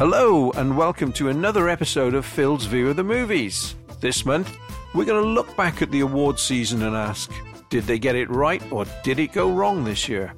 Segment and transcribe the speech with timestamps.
[0.00, 3.74] Hello, and welcome to another episode of Phil's View of the Movies.
[4.00, 4.56] This month,
[4.94, 7.30] we're going to look back at the award season and ask,
[7.68, 10.32] did they get it right or did it go wrong this year?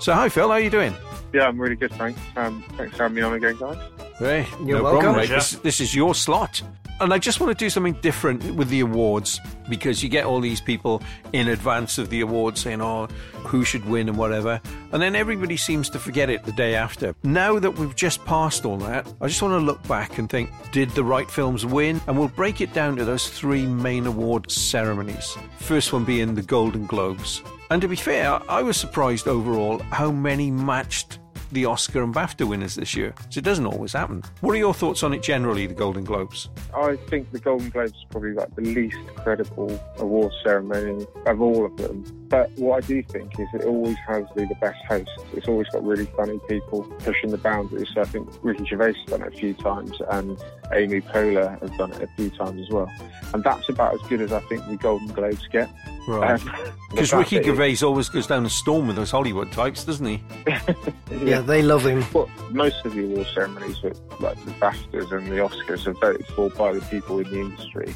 [0.00, 0.92] So, hi Phil, how are you doing?
[1.32, 2.18] Yeah, I'm really good, thanks.
[2.34, 3.78] Um, thanks for having me on again, guys.
[4.18, 5.02] Hey, You're no welcome.
[5.02, 5.28] problem, mate.
[5.28, 6.60] This, this is your slot.
[7.00, 10.40] And I just want to do something different with the awards because you get all
[10.40, 11.02] these people
[11.32, 14.60] in advance of the awards saying, oh, who should win and whatever.
[14.92, 17.14] And then everybody seems to forget it the day after.
[17.24, 20.50] Now that we've just passed all that, I just want to look back and think,
[20.70, 22.00] did the right films win?
[22.06, 25.36] And we'll break it down to those three main award ceremonies.
[25.58, 27.42] First one being the Golden Globes.
[27.70, 31.18] And to be fair, I was surprised overall how many matched
[31.54, 33.14] the Oscar and BAFTA winners this year.
[33.30, 34.22] So it doesn't always happen.
[34.40, 36.48] What are your thoughts on it generally, the Golden Globes?
[36.74, 41.64] I think the Golden Globes is probably like the least credible award ceremony of all
[41.64, 42.04] of them.
[42.28, 45.12] But what I do think is it always has the, the best hosts.
[45.32, 47.88] It's always got really funny people pushing the boundaries.
[47.94, 51.70] So I think Ricky Gervais has done it a few times and Amy Poehler has
[51.78, 52.90] done it a few times as well.
[53.32, 55.70] And that's about as good as I think the Golden Globes get.
[56.06, 56.40] Right.
[56.40, 60.06] Um, Because fact Ricky Gervais always goes down a storm with those Hollywood types, doesn't
[60.06, 60.22] he?
[61.24, 62.04] Yeah, they love him.
[62.12, 63.82] Well, most of the award ceremonies,
[64.20, 67.94] like the BAFTAs and the Oscars, are voted for by the people in the industry,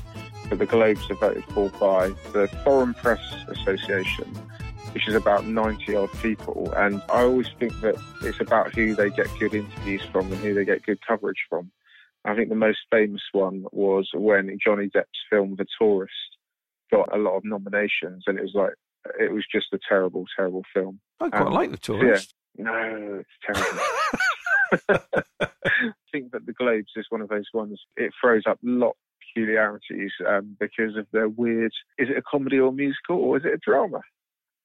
[0.48, 4.24] but the Globes are voted for by the Foreign Press Association,
[4.94, 6.72] which is about 90 odd people.
[6.76, 10.54] And I always think that it's about who they get good interviews from and who
[10.54, 11.70] they get good coverage from.
[12.24, 16.12] I think the most famous one was when Johnny Depp's film The Tourist
[16.90, 18.74] got a lot of nominations, and it was like,
[19.18, 21.00] it was just a terrible, terrible film.
[21.20, 22.34] I quite Um, like the tourist.
[22.56, 23.82] No, it's terrible.
[25.40, 27.80] I think that the Globes is one of those ones.
[27.96, 28.96] It throws up a lot of
[29.34, 31.72] peculiarities um, because of their weird.
[31.98, 34.00] Is it a comedy or musical, or is it a drama?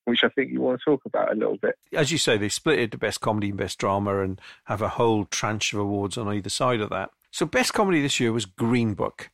[0.06, 1.76] Which I think you want to talk about a little bit.
[1.94, 4.90] As you say, they split it to best comedy and best drama and have a
[4.90, 7.12] whole tranche of awards on either side of that.
[7.32, 9.30] So best comedy this year was Green Book.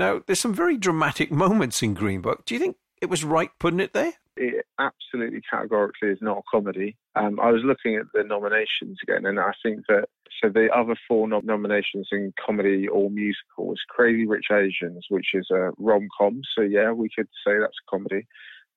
[0.00, 2.46] Now, there's some very dramatic moments in Green Book.
[2.46, 4.14] Do you think it was right putting it there?
[4.36, 6.96] It absolutely categorically is not a comedy.
[7.14, 10.06] Um, I was looking at the nominations again, and I think that
[10.42, 15.34] so the other four nom- nominations in comedy or musical was Crazy Rich Asians, which
[15.34, 16.40] is a rom com.
[16.56, 18.26] So yeah, we could say that's a comedy.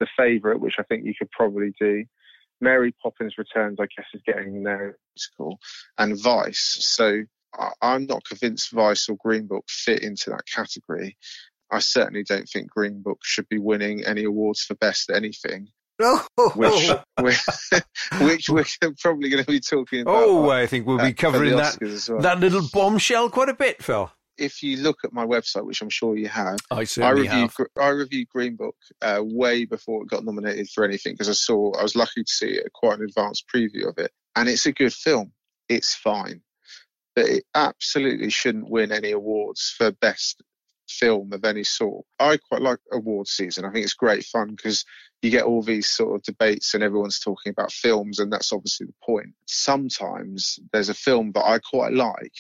[0.01, 2.03] The Favourite, which I think you could probably do.
[2.59, 4.97] Mary Poppins Returns, I guess, is getting there.
[5.16, 5.59] Musical
[5.97, 6.78] and Vice.
[6.81, 7.23] So
[7.81, 11.18] I'm not convinced Vice or Green Book fit into that category.
[11.72, 15.69] I certainly don't think Green Book should be winning any awards for best anything
[16.00, 16.25] Oh,
[16.56, 16.90] which
[18.22, 20.16] which, which we're probably going to be talking about.
[20.16, 21.78] Oh, I think we'll be covering that,
[22.09, 22.22] well.
[22.22, 24.12] that little bombshell quite a bit, Phil.
[24.36, 27.56] If you look at my website, which I'm sure you have, I I reviewed have.
[27.80, 31.72] I reviewed Green Book uh, way before it got nominated for anything because I saw
[31.78, 34.72] I was lucky to see a quite an advanced preview of it, and it's a
[34.72, 35.31] good film.
[35.69, 36.42] It's fine,
[37.16, 40.41] it absolutely shouldn't win any awards for best
[40.90, 42.06] film of any sort.
[42.19, 43.66] I quite like awards season.
[43.66, 44.85] I think it's great fun because
[45.22, 48.88] you get all these sort of debates and everyone's talking about films, and that's obviously
[48.88, 49.29] the point.
[49.47, 52.34] Sometimes there's a film that I quite like,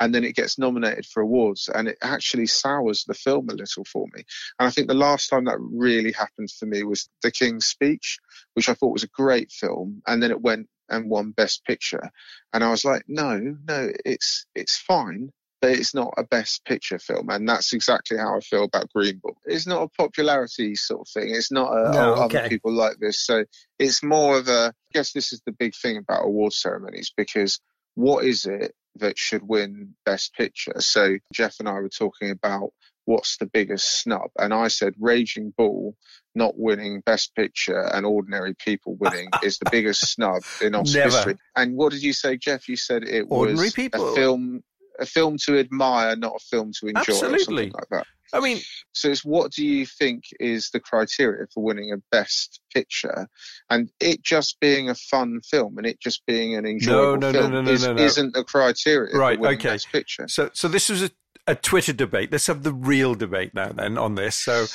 [0.00, 3.84] and then it gets nominated for awards, and it actually sours the film a little
[3.84, 4.24] for me.
[4.58, 8.18] And I think the last time that really happened for me was The King's Speech,
[8.54, 12.10] which I thought was a great film, and then it went and won Best Picture,
[12.52, 15.30] and I was like, no, no, it's it's fine.
[15.60, 19.20] But it's not a best picture film, and that's exactly how I feel about Green
[19.22, 19.36] Book.
[19.44, 21.32] It's not a popularity sort of thing.
[21.32, 23.24] It's not a No, oh, other people like this.
[23.24, 23.44] So
[23.78, 24.74] it's more of a.
[24.74, 27.60] I guess this is the big thing about award ceremonies because
[27.94, 30.80] what is it that should win Best Picture?
[30.80, 32.72] So Jeff and I were talking about
[33.04, 35.96] what's the biggest snub, and I said Raging Bull
[36.34, 41.36] not winning Best Picture and Ordinary People winning is the biggest snub in Oscar history.
[41.56, 42.68] And what did you say, Jeff?
[42.68, 44.12] You said it Ordinary was People.
[44.12, 44.62] a film.
[44.98, 47.44] A film to admire, not a film to enjoy, or Absolutely.
[47.44, 48.06] something like that.
[48.34, 48.60] I mean,
[48.92, 53.26] So it's what do you think is the criteria for winning a best picture?
[53.68, 57.32] And it just being a fun film and it just being an enjoyable no, no,
[57.32, 58.02] film no, is, no, no.
[58.02, 59.70] isn't a criteria Right, okay.
[59.70, 60.26] best picture.
[60.28, 61.10] So, so this was a,
[61.46, 62.32] a Twitter debate.
[62.32, 64.36] Let's have the real debate now, then, on this.
[64.36, 64.66] So,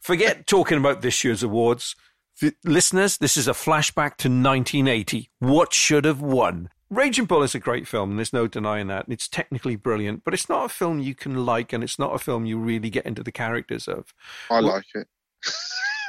[0.00, 1.96] forget talking about this year's awards.
[2.40, 5.30] The, listeners, this is a flashback to 1980.
[5.38, 6.70] What should have won?
[6.88, 9.04] Raging Bull is a great film, and there's no denying that.
[9.04, 12.14] And it's technically brilliant, but it's not a film you can like, and it's not
[12.14, 14.12] a film you really get into the characters of.
[14.50, 15.06] I like it.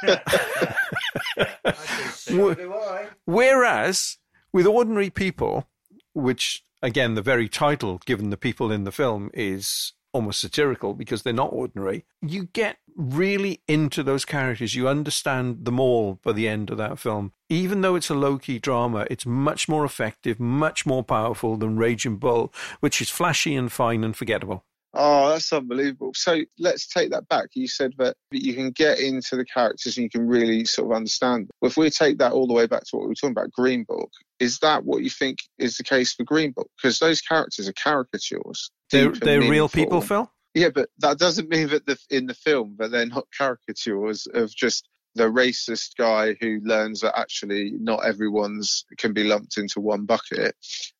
[3.24, 4.18] Whereas
[4.52, 5.68] with ordinary people,
[6.14, 11.22] which again, the very title given the people in the film is almost satirical because
[11.22, 14.74] they're not ordinary, you get really into those characters.
[14.74, 17.32] You understand them all by the end of that film.
[17.48, 21.76] Even though it's a low key drama, it's much more effective, much more powerful than
[21.76, 24.64] Raging Bull, which is flashy and fine and forgettable.
[24.94, 26.12] Oh, that's unbelievable.
[26.14, 27.48] So let's take that back.
[27.54, 30.96] You said that you can get into the characters and you can really sort of
[30.96, 31.48] understand.
[31.48, 31.50] Them.
[31.62, 33.84] If we take that all the way back to what we were talking about, Green
[33.84, 36.68] Book, is that what you think is the case for Green Book?
[36.76, 38.70] Because those characters are caricatures.
[38.92, 40.30] They're, they're real people, Phil?
[40.54, 44.54] Yeah, but that doesn't mean that the, in the film that they're not caricatures of
[44.54, 50.06] just the racist guy who learns that actually not everyone's can be lumped into one
[50.06, 50.54] bucket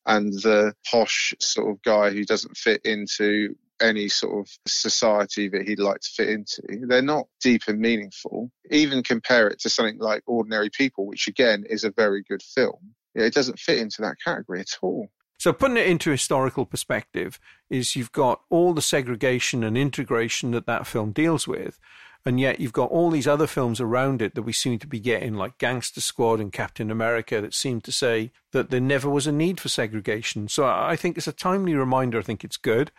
[0.07, 5.67] and the posh sort of guy who doesn't fit into any sort of society that
[5.67, 6.63] he'd like to fit into.
[6.87, 8.51] They're not deep and meaningful.
[8.71, 12.95] Even compare it to something like Ordinary People, which again is a very good film.
[13.15, 15.11] It doesn't fit into that category at all.
[15.43, 20.67] So, putting it into historical perspective, is you've got all the segregation and integration that
[20.67, 21.81] that film deals with,
[22.25, 25.01] and yet you've got all these other films around it that we seem to be
[25.01, 29.27] getting, like Gangster Squad and Captain America, that seem to say that there never was
[29.27, 30.47] a need for segregation.
[30.49, 32.19] So I think it's a timely reminder.
[32.19, 32.91] I think it's good.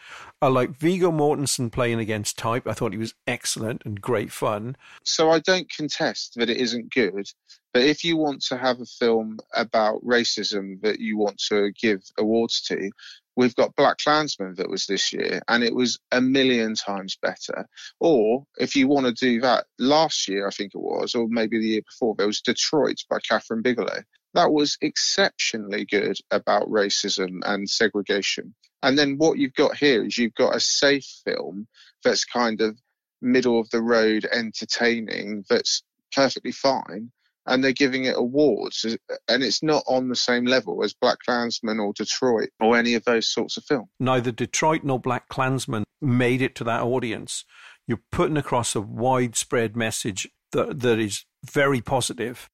[0.41, 2.67] I like Viggo Mortensen playing against type.
[2.67, 4.75] I thought he was excellent and great fun.
[5.03, 7.27] So I don't contest that it isn't good.
[7.73, 12.03] But if you want to have a film about racism that you want to give
[12.19, 12.91] awards to,
[13.35, 17.67] We've got Black Klansman that was this year, and it was a million times better.
[17.99, 21.59] Or if you want to do that, last year I think it was, or maybe
[21.59, 24.03] the year before, there was Detroit by Kathryn Bigelow.
[24.35, 28.53] That was exceptionally good about racism and segregation.
[28.81, 31.67] And then what you've got here is you've got a safe film
[32.03, 32.77] that's kind of
[33.21, 35.81] middle of the road entertaining that's
[36.11, 37.11] perfectly fine
[37.45, 38.85] and they're giving it awards,
[39.27, 43.03] and it's not on the same level as Black Klansman or Detroit or any of
[43.03, 43.89] those sorts of films.
[43.99, 47.45] Neither Detroit nor Black Klansman made it to that audience.
[47.87, 52.47] You're putting across a widespread message that that is very positive.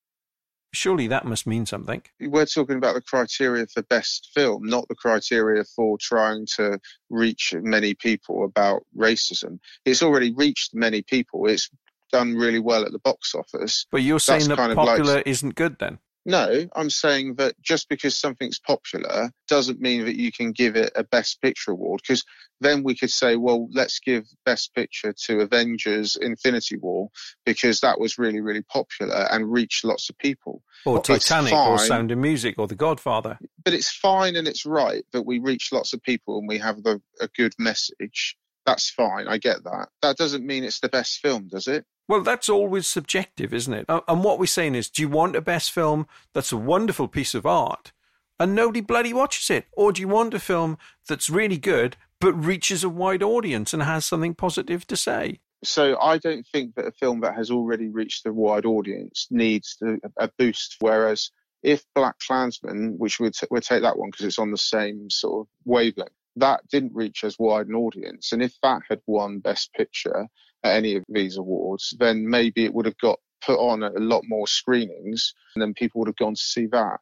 [0.71, 2.03] Surely that must mean something.
[2.19, 7.55] We're talking about the criteria for best film, not the criteria for trying to reach
[7.57, 9.57] many people about racism.
[9.83, 11.47] It's already reached many people.
[11.47, 11.71] It's
[12.11, 13.85] done really well at the box office.
[13.91, 15.99] But you're saying that popular like, isn't good then?
[16.25, 20.91] No, I'm saying that just because something's popular doesn't mean that you can give it
[20.95, 22.01] a Best Picture award.
[22.03, 22.23] Because
[22.61, 27.09] then we could say, well, let's give Best Picture to Avengers Infinity War
[27.45, 30.61] because that was really, really popular and reached lots of people.
[30.85, 33.39] Or Titanic or Sound of Music or The Godfather.
[33.63, 36.83] But it's fine and it's right that we reach lots of people and we have
[36.83, 38.35] the, a good message.
[38.69, 39.27] That's fine.
[39.27, 39.89] I get that.
[40.03, 41.85] That doesn't mean it's the best film, does it?
[42.07, 43.85] Well, that's always subjective, isn't it?
[43.89, 47.33] And what we're saying is, do you want a best film that's a wonderful piece
[47.33, 47.93] of art
[48.39, 49.65] and nobody bloody watches it?
[49.71, 50.77] Or do you want a film
[51.07, 55.39] that's really good but reaches a wide audience and has something positive to say?
[55.63, 59.77] So I don't think that a film that has already reached a wide audience needs
[60.19, 60.75] a boost.
[60.79, 61.31] Whereas
[61.63, 65.41] if Black Klansman, which we'd, we'd take that one because it's on the same sort
[65.41, 68.31] of wavelength, that didn't reach as wide an audience.
[68.31, 70.27] And if that had won Best Picture,
[70.63, 74.23] at any of these awards, then maybe it would have got put on a lot
[74.27, 76.97] more screenings and then people would have gone to see that.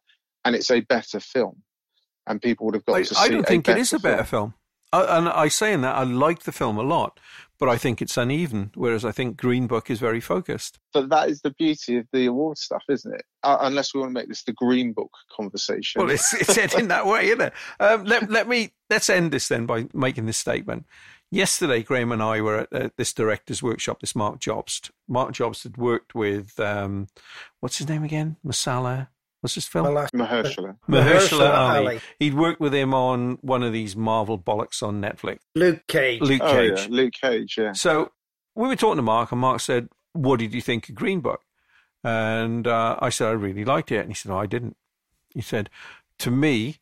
[0.46, 1.64] And it's a better film.
[2.28, 4.24] And people would have got I, to see I don't think it is a better
[4.24, 4.52] film.
[4.52, 4.54] film.
[4.94, 7.20] I, and I say in that I like the film a lot,
[7.60, 8.72] but I think it's uneven.
[8.76, 10.78] Whereas I think Green Book is very focused.
[10.94, 13.24] But that is the beauty of the award stuff, isn't it?
[13.44, 16.02] Uh, unless we want to make this the Green Book conversation.
[16.02, 17.54] Well, it's, it's said in that way, isn't it?
[17.80, 20.86] Um, let, let me let's end this then by making this statement.
[21.30, 24.92] Yesterday, Graham and I were at this director's workshop, this Marc Jobst.
[25.10, 27.08] Marc Jobst had worked with, um,
[27.60, 28.38] what's his name again?
[28.46, 29.10] Masala.
[29.42, 29.86] What's his film?
[29.86, 30.78] Mahershala.
[30.90, 32.00] Mahershala Ali.
[32.18, 35.40] He'd worked with him on one of these Marvel bollocks on Netflix.
[35.54, 36.22] Luke Cage.
[36.22, 36.72] Luke Cage.
[36.76, 36.88] Oh, yeah.
[36.90, 37.74] Luke Cage, yeah.
[37.74, 38.12] So
[38.56, 41.42] we were talking to Mark, and Mark said, What did you think of Green Book?
[42.04, 44.00] And uh, I said, I really liked it.
[44.00, 44.78] And he said, oh, I didn't.
[45.34, 45.70] He said,
[46.20, 46.78] To me,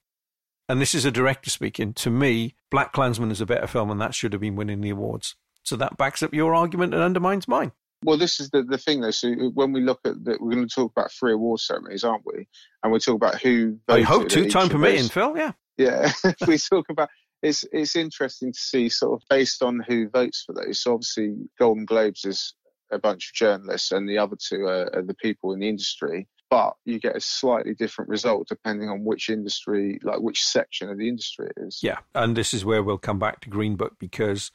[0.68, 4.02] and this is a director speaking, to me, Black Klansman is a better film and
[4.02, 5.36] that should have been winning the awards.
[5.64, 7.72] So that backs up your argument and undermines mine.
[8.04, 9.12] Well, this is the, the thing, though.
[9.12, 12.04] So uh, when we look at that, we're going to talk about three award ceremonies,
[12.04, 12.48] aren't we?
[12.84, 13.80] And we talk about who.
[13.88, 15.36] I hope to, time permitting, Phil.
[15.36, 15.54] Yeah.
[15.78, 16.12] Yeah.
[16.48, 17.10] we talk about
[17.42, 20.82] it's it's interesting to see sort of based on who votes for those.
[20.82, 22.54] So obviously, Golden Globes is
[22.92, 26.28] a bunch of journalists, and the other two are, are the people in the industry
[26.56, 30.98] but you get a slightly different result depending on which industry, like which section of
[30.98, 31.82] the industry it is.
[31.84, 34.52] Yeah, and this is where we'll come back to Green Book because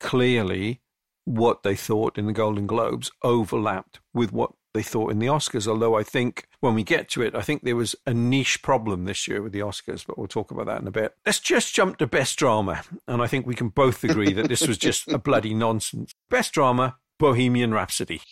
[0.00, 0.80] clearly
[1.26, 5.68] what they thought in the Golden Globes overlapped with what they thought in the Oscars.
[5.68, 9.04] Although I think when we get to it, I think there was a niche problem
[9.04, 11.14] this year with the Oscars, but we'll talk about that in a bit.
[11.26, 12.84] Let's just jump to Best Drama.
[13.06, 16.14] And I think we can both agree that this was just a bloody nonsense.
[16.30, 18.22] Best Drama, Bohemian Rhapsody?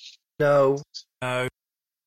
[0.41, 0.79] No.
[1.21, 1.49] No.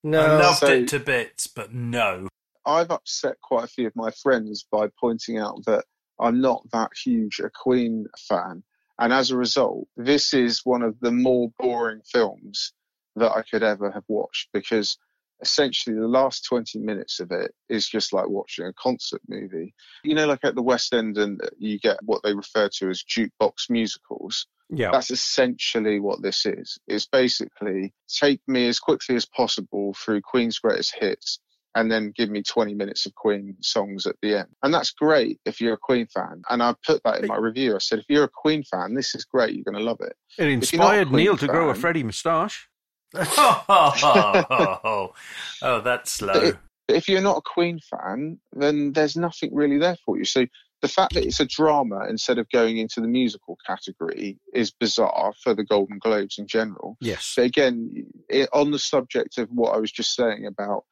[0.05, 0.19] No.
[0.21, 2.27] I loved So- it to bits, but no.
[2.63, 5.85] I've upset quite a few of my friends by pointing out that
[6.19, 8.63] I'm not that huge a Queen fan.
[8.99, 12.71] And as a result, this is one of the more boring films
[13.15, 14.97] that I could ever have watched because
[15.41, 19.73] essentially the last 20 minutes of it is just like watching a concert movie.
[20.03, 23.03] You know, like at the West End, and you get what they refer to as
[23.03, 24.47] jukebox musicals.
[24.69, 24.91] Yeah.
[24.91, 26.77] That's essentially what this is.
[26.87, 31.39] It's basically take me as quickly as possible through Queen's greatest hits
[31.75, 34.47] and then give me 20 minutes of Queen songs at the end.
[34.63, 36.41] And that's great if you're a Queen fan.
[36.49, 37.75] And I put that in my review.
[37.75, 39.53] I said, if you're a Queen fan, this is great.
[39.53, 40.15] You're going to love it.
[40.37, 42.69] It if you're not a inspired Neil to grow a fan- Freddie moustache.
[43.13, 45.13] Oh,
[45.61, 46.53] oh, that's slow.
[46.87, 50.25] But if you're not a Queen fan, then there's nothing really there for you.
[50.25, 50.45] So
[50.81, 55.33] the fact that it's a drama instead of going into the musical category is bizarre
[55.41, 56.97] for the Golden Globes in general.
[57.01, 57.33] Yes.
[57.35, 60.83] But again, it, on the subject of what I was just saying about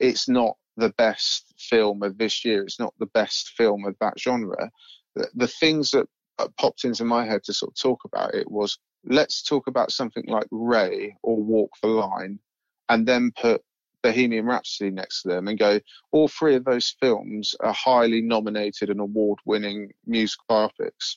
[0.00, 4.18] it's not the best film of this year, it's not the best film of that
[4.18, 4.70] genre.
[5.14, 6.06] The, the things that
[6.58, 10.24] popped into my head to sort of talk about it was let's talk about something
[10.26, 12.38] like Ray or Walk the Line
[12.88, 13.62] and then put
[14.02, 15.80] Bohemian Rhapsody next to them and go,
[16.10, 21.16] all three of those films are highly nominated and award winning music biopics.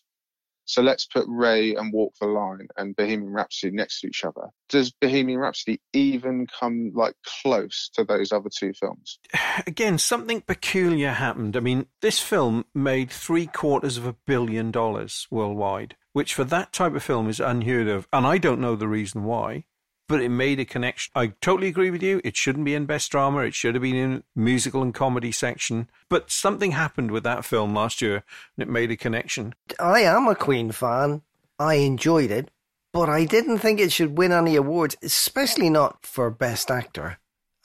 [0.66, 4.50] So let's put Ray and Walk the Line and Bohemian Rhapsody next to each other.
[4.70, 9.20] Does Bohemian Rhapsody even come like close to those other two films?
[9.68, 11.56] Again, something peculiar happened.
[11.56, 16.74] I mean, this film made three quarters of a billion dollars worldwide, which for that
[16.74, 18.08] type of film is unheard of.
[18.12, 19.66] And I don't know the reason why,
[20.08, 21.12] but it made a connection.
[21.16, 22.22] I totally agree with you.
[22.24, 23.40] It shouldn't be in Best Drama.
[23.40, 25.90] It should have been in musical and comedy section.
[26.10, 28.24] But something happened with that film last year
[28.58, 29.56] and it made a connection.
[29.80, 31.22] I am a Queen fan.
[31.58, 32.52] I enjoyed it,
[32.94, 37.18] but I didn't think it should win any awards, especially not for Best Actor.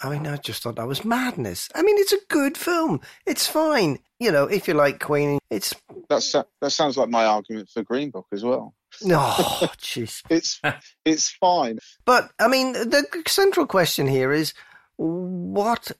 [0.02, 1.68] I mean, I just thought that was madness.
[1.74, 3.00] I mean, it's a good film.
[3.26, 3.98] It's fine.
[4.18, 5.74] You know, if you like Queen, it's.
[6.08, 8.74] That's, that sounds like my argument for Green Book as well.
[9.02, 10.22] No, oh, jeez.
[10.30, 10.60] It's
[11.04, 11.78] it's fine.
[12.04, 14.54] But, I mean, the central question here is
[14.96, 15.92] what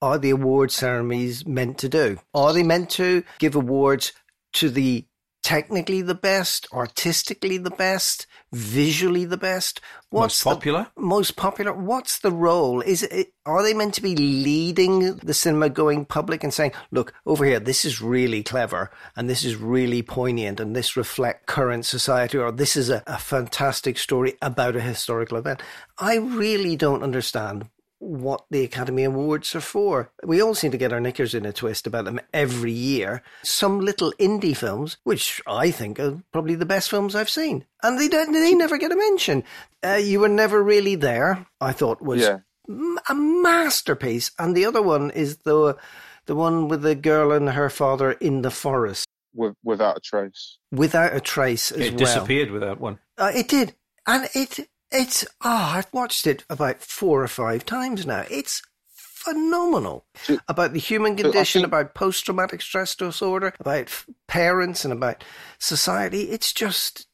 [0.00, 2.18] are the award ceremonies meant to do?
[2.34, 4.12] Are they meant to give awards
[4.54, 5.06] to the
[5.42, 9.80] technically the best, artistically the best, visually the best?
[10.12, 10.86] Most the- popular?
[10.96, 11.72] most popular.
[11.72, 12.80] What's the role?
[12.80, 17.12] Is it are they meant to be leading the cinema going public and saying, "Look
[17.26, 21.86] over here, this is really clever and this is really poignant and this reflect current
[21.86, 25.62] society," or "This is a, a fantastic story about a historical event."
[25.98, 27.68] I really don't understand
[28.02, 30.10] what the Academy Awards are for.
[30.24, 33.22] We all seem to get our knickers in a twist about them every year.
[33.44, 37.98] Some little indie films, which I think are probably the best films I've seen, and
[38.00, 39.44] they don't, they never get a mention.
[39.84, 41.46] Uh, you were never really there.
[41.60, 42.38] I thought was Yeah.
[42.68, 45.76] m- a masterpiece, and the other one is the
[46.26, 50.58] the one with the girl and her father in the forest With, without a trace.
[50.70, 51.98] without a trace as It well.
[51.98, 52.98] disappeared with that one.
[53.18, 53.74] Uh, it did,
[54.06, 58.24] and it it's oh, I've watched it about four or five times now.
[58.30, 58.62] It's
[58.94, 64.84] phenomenal Do- about the human condition, think- about post traumatic stress disorder, about f- parents,
[64.84, 65.24] and about
[65.58, 66.30] society.
[66.30, 67.06] It's just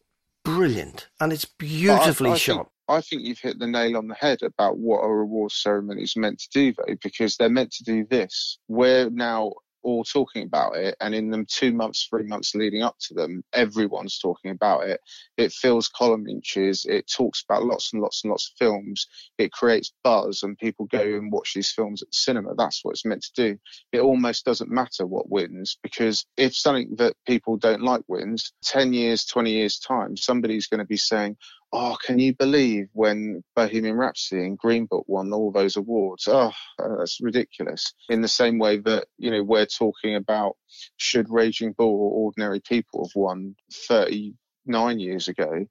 [0.44, 2.56] brilliant, and it's beautifully I, I shot.
[2.56, 6.02] Think, I think you've hit the nail on the head about what a reward ceremony
[6.02, 8.58] is meant to do, though, because they're meant to do this.
[8.68, 12.97] We're now all talking about it, and in them two months, three months leading up
[13.00, 15.00] to them, everyone's talking about it.
[15.37, 16.85] It fills column inches.
[16.88, 19.06] It talks about lots and lots and lots of films.
[19.38, 22.54] It creates buzz, and people go and watch these films at the cinema.
[22.56, 23.58] That's what it's meant to do.
[23.92, 28.92] It almost doesn't matter what wins because if something that people don't like wins, 10
[28.92, 31.37] years, 20 years' time, somebody's going to be saying,
[31.70, 36.26] Oh, can you believe when Bohemian Rhapsody and Green Book won all those awards?
[36.26, 37.92] Oh, that's ridiculous.
[38.08, 40.56] In the same way that, you know, we're talking about
[40.96, 45.66] should Raging Bull or Ordinary People have won 39 years ago,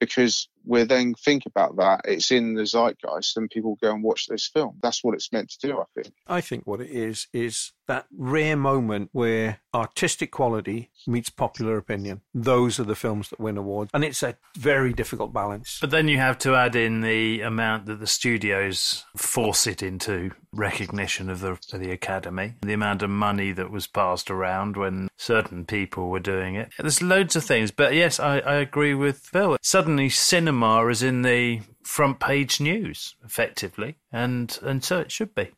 [0.00, 4.26] because we then think about that, it's in the zeitgeist and people go and watch
[4.26, 4.78] this film.
[4.82, 6.14] That's what it's meant to do, I think.
[6.26, 12.22] I think what it is is that rare moment where artistic quality meets popular opinion.
[12.32, 15.78] Those are the films that win awards, and it's a very difficult balance.
[15.80, 20.30] But then you have to add in the amount that the studios force it into
[20.52, 25.08] recognition of the of the academy, the amount of money that was passed around when
[25.16, 26.70] certain people were doing it.
[26.78, 29.58] There's loads of things, but yes, I, I agree with Bill.
[29.60, 35.50] Suddenly, cinema is in the front page news, effectively, and and so it should be.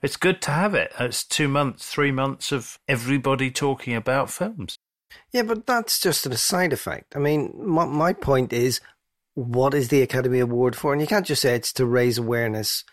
[0.00, 0.92] It's good to have it.
[0.98, 4.78] It's two months, three months of everybody talking about films.
[5.32, 7.16] Yeah, but that's just a side effect.
[7.16, 8.80] I mean, my, my point is,
[9.34, 10.92] what is the Academy Award for?
[10.92, 12.84] And you can't just say it's to raise awareness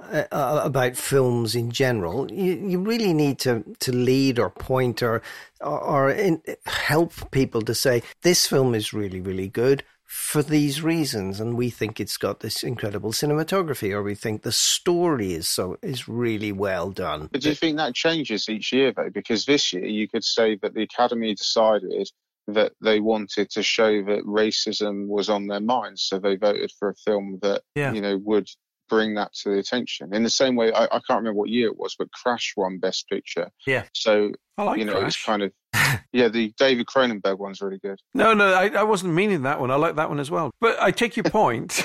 [0.00, 2.30] uh, uh, about films in general.
[2.30, 5.22] You, you really need to, to lead or point or,
[5.60, 10.82] or, or in, help people to say, this film is really, really good for these
[10.82, 15.48] reasons and we think it's got this incredible cinematography or we think the story is
[15.48, 19.44] so is really well done but do you think that changes each year though because
[19.44, 22.08] this year you could say that the academy decided
[22.46, 26.90] that they wanted to show that racism was on their minds so they voted for
[26.90, 27.92] a film that yeah.
[27.92, 28.48] you know would
[28.88, 31.68] bring that to the attention in the same way I, I, can't remember what year
[31.68, 35.08] it was but crash won best picture yeah so I like you know crash.
[35.08, 35.52] it's kind of
[36.12, 37.98] yeah, the David Cronenberg one's really good.
[38.14, 39.70] No, no, I, I, wasn't meaning that one.
[39.70, 40.50] I like that one as well.
[40.60, 41.82] But I take your point.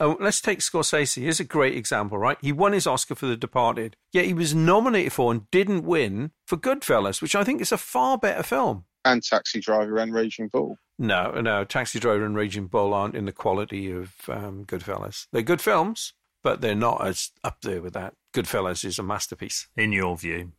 [0.00, 1.22] oh, let's take Scorsese.
[1.22, 2.38] Here's a great example, right?
[2.40, 6.32] He won his Oscar for The Departed, yet he was nominated for and didn't win
[6.46, 8.84] for Goodfellas, which I think is a far better film.
[9.04, 10.76] And Taxi Driver and Raging Bull.
[10.98, 15.26] No, no, Taxi Driver and Raging Bull aren't in the quality of um, Goodfellas.
[15.32, 18.14] They're good films, but they're not as up there with that.
[18.34, 19.68] Goodfellas is a masterpiece.
[19.76, 20.52] In your view?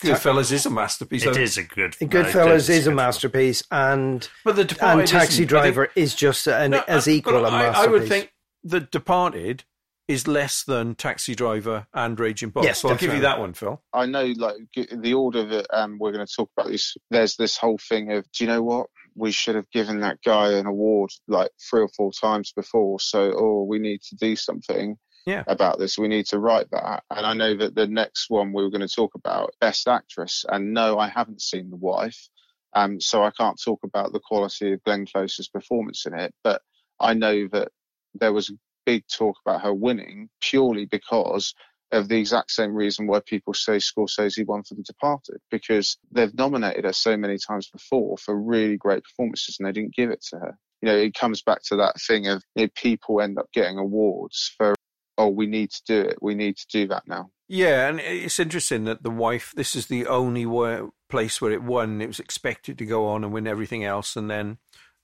[0.00, 1.24] Goodfellas is a masterpiece.
[1.24, 1.92] It is a good.
[1.92, 6.72] Goodfellas no, is a masterpiece, and but the Departed and Taxi Driver is just an,
[6.72, 7.86] no, as equal a masterpiece.
[7.86, 9.64] I would think the Departed
[10.06, 12.64] is less than Taxi Driver and Raging Bull.
[12.64, 13.80] Yes, so I'll give you that one, Phil.
[13.94, 16.94] I know, like the order that um, we're going to talk about this.
[17.10, 18.88] There's this whole thing of, do you know what?
[19.14, 23.00] We should have given that guy an award like three or four times before.
[23.00, 25.44] So, oh, we need to do something yeah.
[25.46, 25.98] about this.
[25.98, 27.02] We need to write that.
[27.10, 30.44] And I know that the next one we were going to talk about, Best Actress.
[30.48, 32.28] And no, I haven't seen The Wife.
[32.74, 36.34] Um, so I can't talk about the quality of Glenn Close's performance in it.
[36.42, 36.60] But
[37.00, 37.68] I know that
[38.14, 38.52] there was
[38.84, 41.54] big talk about her winning purely because
[41.92, 46.34] of the exact same reason why people say Scorsese won for The Departed, because they've
[46.34, 50.22] nominated her so many times before for really great performances and they didn't give it
[50.30, 50.58] to her.
[50.82, 53.78] You know, it comes back to that thing of you know, people end up getting
[53.78, 54.74] awards for
[55.18, 56.18] oh, we need to do it.
[56.20, 57.30] We need to do that now.
[57.48, 60.46] Yeah, and it's interesting that the wife, this is the only
[61.10, 62.00] place where it won.
[62.00, 64.16] It was expected to go on and win everything else.
[64.16, 64.58] And then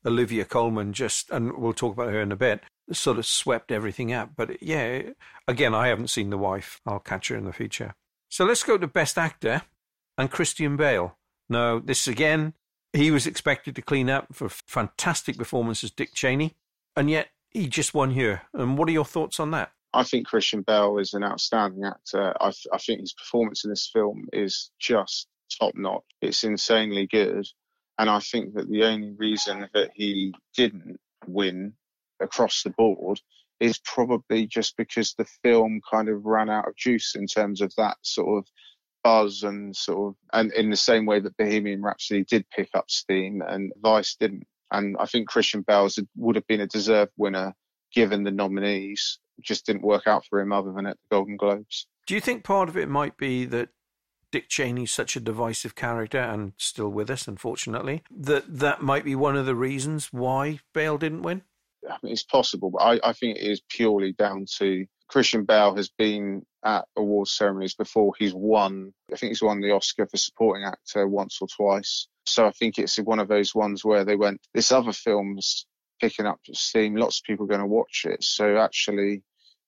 [0.05, 4.13] Olivia Colman just, and we'll talk about her in a bit, sort of swept everything
[4.13, 4.31] up.
[4.37, 5.03] But yeah,
[5.47, 6.81] again, I haven't seen the wife.
[6.87, 7.95] I'll catch her in the future.
[8.31, 9.63] So let's go to Best Actor
[10.17, 11.19] and Christian Bale.
[11.49, 12.55] Now, this again,
[12.93, 16.57] he was expected to clean up for fantastic performance as Dick Cheney,
[16.97, 18.43] and yet he just won here.
[18.55, 19.73] And what are your thoughts on that?
[19.93, 22.35] I think Christian Bale is an outstanding actor.
[22.41, 25.27] I, I think his performance in this film is just
[25.59, 26.05] top notch.
[26.21, 27.47] It's insanely good.
[27.99, 31.75] And I think that the only reason that he didn't win
[32.21, 33.21] across the board
[33.61, 37.73] is probably just because the film kind of ran out of juice in terms of
[37.77, 38.47] that sort of
[39.05, 42.91] buzz and sort of, and in the same way that Bohemian Rhapsody did pick up
[42.91, 44.47] steam and Vice didn't.
[44.71, 47.55] And I think Christian Bale would have been a deserved winner
[47.93, 51.87] given the nominees just didn't work out for him other than at the Golden Globes.
[52.07, 53.71] Do you think part of it might be that
[54.33, 59.15] Dick Cheney's such a divisive character and still with us, unfortunately, that that might be
[59.15, 61.43] one of the reasons why Bale didn't win?
[61.89, 65.75] I mean, it's possible, but I, I think it is purely down to Christian Bale
[65.75, 68.13] has been at awards ceremonies before.
[68.19, 72.07] He's won, I think he's won the Oscar for supporting actor once or twice.
[72.27, 75.67] So I think it's one of those ones where they went, this other film's
[76.01, 76.95] picking up steam.
[76.95, 78.23] Lots of people are going to watch it.
[78.23, 79.23] So actually,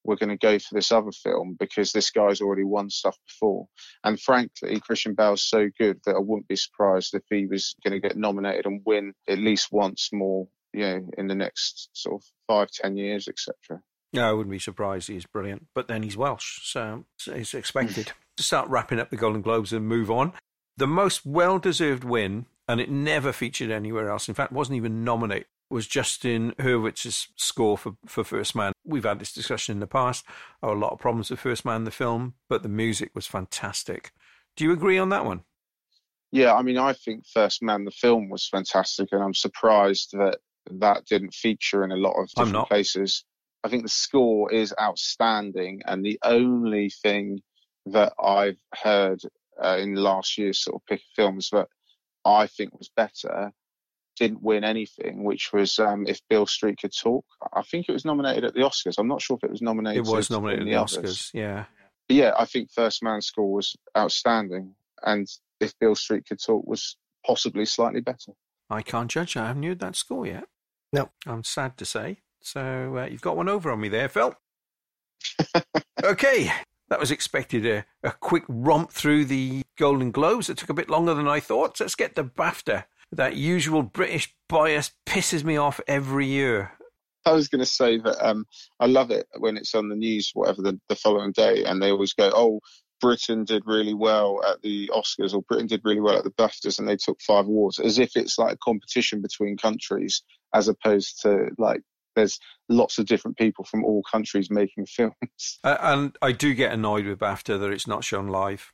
[0.04, 3.66] we're going to go for this other film because this guy's already won stuff before.
[4.04, 8.00] And frankly, Christian Bale's so good that I wouldn't be surprised if he was going
[8.00, 12.20] to get nominated and win at least once more, you know, in the next sort
[12.20, 13.82] of five, ten years, etc.
[14.12, 15.08] No, I wouldn't be surprised.
[15.08, 15.66] He's brilliant.
[15.74, 18.10] But then he's Welsh, so it's expected.
[18.10, 18.14] Hmm.
[18.36, 20.32] to start wrapping up the Golden Globes and move on.
[20.76, 24.28] The most well deserved win, and it never featured anywhere else.
[24.28, 28.71] In fact, wasn't even nominated was Justin Hurwitz's score for, for First Man.
[28.84, 30.24] We've had this discussion in the past.
[30.62, 34.12] Oh, a lot of problems with First Man, the film, but the music was fantastic.
[34.56, 35.42] Do you agree on that one?
[36.32, 40.38] Yeah, I mean, I think First Man, the film, was fantastic, and I'm surprised that
[40.70, 43.24] that didn't feature in a lot of different places.
[43.64, 47.40] I think the score is outstanding, and the only thing
[47.86, 49.20] that I've heard
[49.62, 51.68] uh, in last year's sort of pick of films that
[52.24, 53.52] I think was better
[54.22, 57.24] didn't win anything, which was um, if Beale Street could talk.
[57.52, 58.94] I think it was nominated at the Oscars.
[58.96, 60.06] I'm not sure if it was nominated.
[60.06, 61.30] It was nominated at the, the Oscars.
[61.34, 61.64] Yeah.
[62.08, 66.64] But yeah, I think First Man score was outstanding, and if Beale Street could talk
[66.66, 68.32] was possibly slightly better.
[68.70, 69.36] I can't judge.
[69.36, 70.44] I haven't heard that score yet.
[70.92, 72.18] No, I'm sad to say.
[72.40, 74.36] So uh, you've got one over on me there, Phil.
[76.04, 76.52] okay,
[76.88, 80.48] that was expected a, a quick romp through the Golden Globes.
[80.48, 81.76] It took a bit longer than I thought.
[81.76, 86.72] So let's get to BAFTA that usual British bias pisses me off every year.
[87.24, 88.46] I was going to say that um,
[88.80, 91.90] I love it when it's on the news, whatever the, the following day, and they
[91.90, 92.60] always go, "Oh,
[93.00, 96.78] Britain did really well at the Oscars or Britain did really well at the BAFTAs
[96.78, 100.22] and they took five awards as if it's like a competition between countries
[100.54, 101.82] as opposed to like
[102.14, 105.58] there's lots of different people from all countries making films.
[105.64, 108.72] Uh, and I do get annoyed with BAFTA that it's not shown live.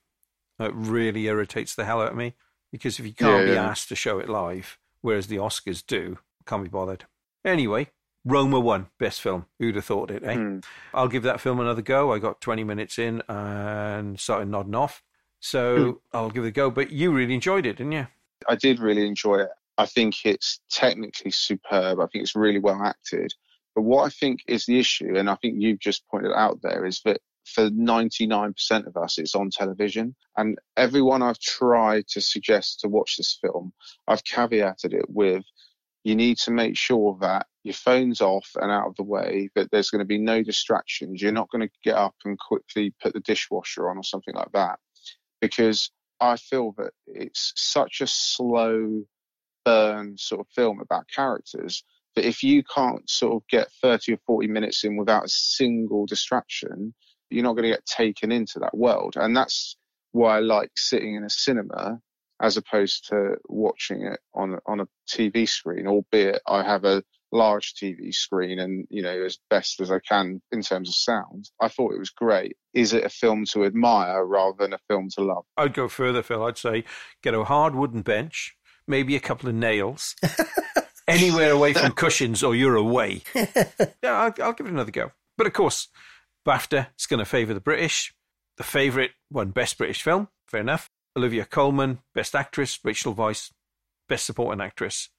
[0.61, 2.35] It really irritates the hell out of me
[2.71, 3.69] because if you can't yeah, be yeah.
[3.69, 7.05] asked to show it live, whereas the Oscars do, can't be bothered.
[7.45, 7.89] Anyway,
[8.25, 9.47] Roma won best film.
[9.59, 10.23] Who'd have thought it?
[10.25, 10.35] Eh?
[10.35, 10.65] Mm.
[10.93, 12.13] I'll give that film another go.
[12.13, 15.03] I got 20 minutes in and started nodding off.
[15.41, 15.97] So mm.
[16.13, 16.71] I'll give it a go.
[16.71, 18.07] But you really enjoyed it, didn't you?
[18.49, 19.49] I did really enjoy it.
[19.79, 22.01] I think it's technically superb.
[22.01, 23.33] I think it's really well acted.
[23.75, 26.85] But what I think is the issue, and I think you've just pointed out there,
[26.85, 27.21] is that
[27.55, 30.15] for 99% of us, it's on television.
[30.37, 33.73] And everyone I've tried to suggest to watch this film,
[34.07, 35.45] I've caveated it with
[36.05, 39.71] you need to make sure that your phone's off and out of the way, that
[39.71, 41.21] there's going to be no distractions.
[41.21, 44.53] You're not going to get up and quickly put the dishwasher on or something like
[44.53, 44.79] that.
[45.41, 49.03] Because I feel that it's such a slow
[49.65, 51.85] burn sort of film about characters
[52.17, 56.07] that if you can't sort of get 30 or 40 minutes in without a single
[56.07, 56.95] distraction,
[57.31, 59.15] you're not going to get taken into that world.
[59.17, 59.77] And that's
[60.13, 62.01] why I like sitting in a cinema
[62.41, 65.87] as opposed to watching it on on a TV screen.
[65.87, 70.41] Albeit I have a large TV screen and you know as best as I can
[70.53, 71.51] in terms of sound.
[71.61, 72.57] I thought it was great.
[72.75, 75.45] Is it a film to admire rather than a film to love?
[75.57, 76.45] I'd go further, Phil.
[76.45, 76.85] I'd say
[77.23, 78.55] get a hard wooden bench,
[78.87, 80.15] maybe a couple of nails.
[81.09, 83.23] Anywhere away from cushions, or you're away.
[83.35, 83.47] yeah,
[84.05, 85.13] I'll, I'll give it another go.
[85.39, 85.89] But of course,
[86.49, 88.15] BAFTA it's going to favour the British.
[88.57, 90.29] The favourite won Best British Film.
[90.47, 90.89] Fair enough.
[91.15, 93.53] Olivia Colman, Best Actress, Rachel Weisz,
[94.09, 95.11] Best Supporting Actress.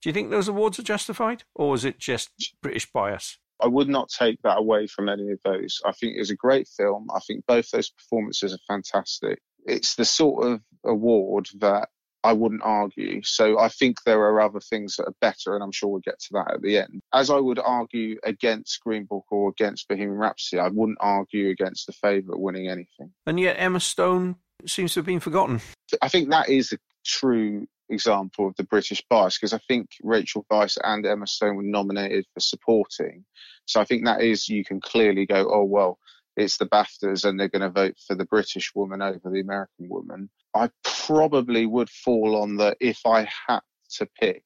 [0.00, 3.38] Do you think those awards are justified, or is it just British bias?
[3.62, 5.80] I would not take that away from any of those.
[5.86, 7.06] I think it's a great film.
[7.14, 9.40] I think both those performances are fantastic.
[9.64, 11.90] It's the sort of award that
[12.24, 13.22] I wouldn't argue.
[13.22, 16.20] So I think there are other things that are better, and I'm sure we'll get
[16.20, 17.00] to that at the end.
[17.12, 21.86] As I would argue against Green Book or against Bohemian Rhapsody, I wouldn't argue against
[21.86, 23.12] the favourite winning anything.
[23.26, 25.60] And yet Emma Stone seems to have been forgotten.
[26.00, 30.46] I think that is a true example of the British bias because I think Rachel
[30.50, 33.24] Weisz and Emma Stone were nominated for supporting.
[33.66, 35.98] So I think that is, you can clearly go, oh, well,
[36.36, 39.88] it's the BAFTAs and they're going to vote for the British woman over the American
[39.88, 40.30] woman.
[40.54, 43.60] I probably would fall on the if I had
[43.96, 44.44] to pick,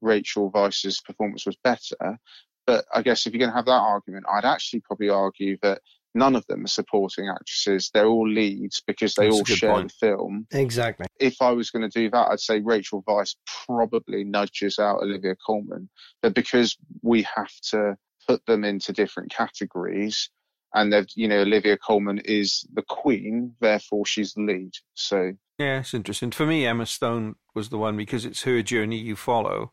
[0.00, 2.18] Rachel Weisz's performance was better.
[2.66, 5.80] But I guess if you're going to have that argument, I'd actually probably argue that
[6.14, 7.90] none of them are supporting actresses.
[7.92, 9.92] They're all leads because they That's all share point.
[10.00, 10.46] the film.
[10.52, 11.06] Exactly.
[11.18, 13.36] If I was going to do that, I'd say Rachel Weisz
[13.66, 15.88] probably nudges out Olivia Colman.
[16.22, 17.96] But because we have to
[18.28, 20.30] put them into different categories,
[20.74, 24.72] and they've, you know, Olivia Colman is the queen, therefore she's the lead.
[24.94, 26.30] So yeah, it's interesting.
[26.30, 29.72] For me, Emma Stone was the one because it's her journey you follow,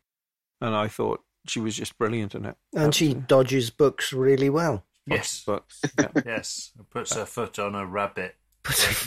[0.60, 2.58] and I thought she was just brilliant in it.
[2.76, 4.84] And she dodges books really well.
[5.06, 5.82] Yes, books.
[5.98, 6.10] Yeah.
[6.26, 8.36] yes, puts her foot on a rabbit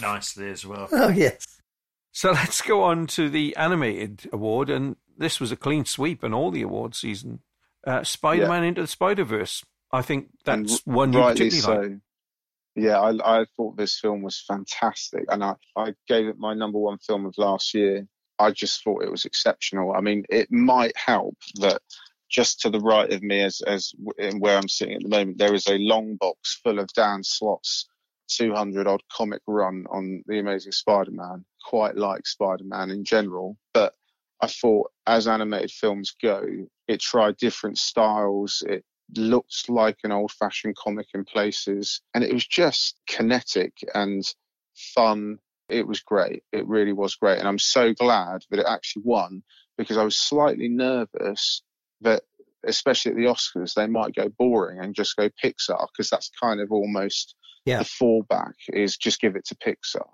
[0.01, 0.89] nicely as well.
[0.93, 1.61] Oh yes.
[2.13, 6.35] So let's go on to the animated award, and this was a clean sweep in
[6.35, 7.41] all the award season.
[7.87, 8.69] Uh, Spider-Man yeah.
[8.69, 9.65] into the Spider-Verse.
[9.93, 11.75] I think that's and one you particularly so.
[11.75, 11.91] like.
[12.77, 16.79] Yeah, I, I thought this film was fantastic, and I, I gave it my number
[16.79, 18.07] one film of last year.
[18.39, 19.93] I just thought it was exceptional.
[19.93, 21.83] I mean, it might help that
[22.31, 23.93] just to the right of me, as as
[24.39, 27.89] where I'm sitting at the moment, there is a long box full of Dan Slott's
[28.29, 31.45] 200 odd comic run on the Amazing Spider-Man.
[31.67, 33.95] Quite like Spider-Man in general, but
[34.41, 36.43] I thought as animated films go,
[36.89, 38.63] it tried different styles.
[38.67, 38.85] It
[39.17, 42.01] looked like an old fashioned comic in places.
[42.15, 44.25] And it was just kinetic and
[44.95, 45.39] fun.
[45.69, 46.43] It was great.
[46.53, 47.39] It really was great.
[47.39, 49.43] And I'm so glad that it actually won
[49.79, 51.63] because I was slightly nervous
[52.01, 52.23] that,
[52.67, 56.61] especially at the Oscars, they might go boring and just go Pixar because that's kind
[56.61, 57.79] of almost yeah.
[57.79, 60.07] the fallback is just give it to Pixar.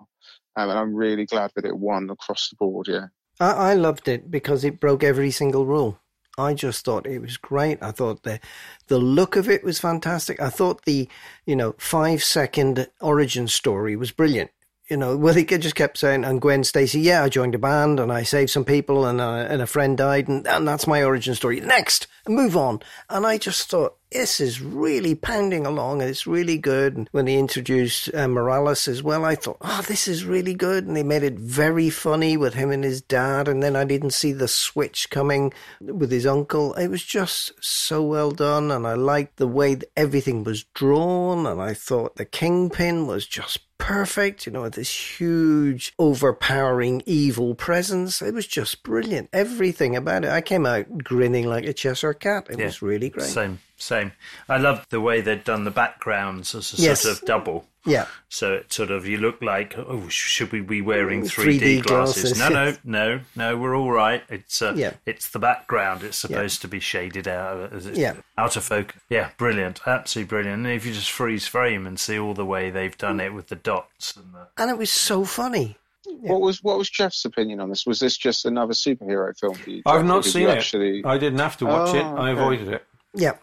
[0.55, 2.87] Um, and I'm really glad that it won across the board.
[2.87, 3.07] Yeah.
[3.39, 5.99] I, I loved it because it broke every single rule.
[6.37, 7.79] I just thought it was great.
[7.81, 8.39] I thought the
[8.87, 10.39] the look of it was fantastic.
[10.39, 11.09] I thought the
[11.45, 14.51] you know five second origin story was brilliant.
[14.89, 17.99] You know, well, he just kept saying, and Gwen Stacy, yeah, I joined a band
[17.99, 21.03] and I saved some people and uh, and a friend died and, and that's my
[21.03, 21.59] origin story.
[21.59, 22.79] Next, move on.
[23.09, 26.95] And I just thought this is really pounding along and it's really good.
[26.95, 30.85] And when they introduced uh, Morales as well, I thought, oh, this is really good.
[30.85, 33.47] And they made it very funny with him and his dad.
[33.47, 36.73] And then I didn't see the switch coming with his uncle.
[36.75, 38.71] It was just so well done.
[38.71, 41.45] And I liked the way everything was drawn.
[41.45, 47.55] And I thought the Kingpin was just perfect, you know, with this huge, overpowering evil
[47.55, 48.21] presence.
[48.21, 49.29] It was just brilliant.
[49.33, 50.31] Everything about it.
[50.31, 52.47] I came out grinning like a Cheshire cat.
[52.49, 53.27] It yeah, was really great.
[53.27, 54.11] Same, same.
[54.49, 57.01] I love the way they'd done the backgrounds as a yes.
[57.01, 57.65] sort of double.
[57.85, 58.07] Yeah.
[58.27, 62.33] So it sort of you look like oh should we be wearing 3D, 3D glasses?
[62.33, 62.39] glasses?
[62.39, 63.57] No, no, no, no.
[63.57, 64.23] We're all right.
[64.29, 64.93] It's uh, yeah.
[65.05, 66.03] It's the background.
[66.03, 66.61] It's supposed yeah.
[66.63, 67.71] to be shaded out.
[67.93, 68.15] yeah.
[68.37, 69.01] Out of focus.
[69.09, 69.29] Yeah.
[69.37, 69.81] Brilliant.
[69.87, 70.65] Absolutely brilliant.
[70.65, 73.47] And if you just freeze frame and see all the way they've done it with
[73.47, 75.77] the dots and the, and it was so funny.
[76.05, 76.31] Yeah.
[76.31, 77.85] What was what was Jeff's opinion on this?
[77.85, 79.81] Was this just another superhero film for you?
[79.85, 80.57] I've not seen it.
[80.57, 81.03] Actually...
[81.05, 82.03] I didn't have to watch oh, it.
[82.03, 82.85] I avoided it.
[83.13, 83.33] Yeah,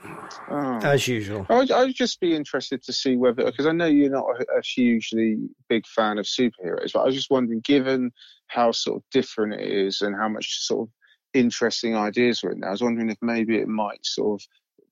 [0.50, 0.80] oh.
[0.82, 1.46] as usual.
[1.48, 4.26] I would, I would, just be interested to see whether, because I know you're not
[4.38, 5.36] a, a, hugely
[5.68, 8.12] big fan of superheroes, but I was just wondering, given
[8.48, 10.92] how sort of different it is and how much sort of
[11.34, 14.46] interesting ideas were in there, I was wondering if maybe it might sort of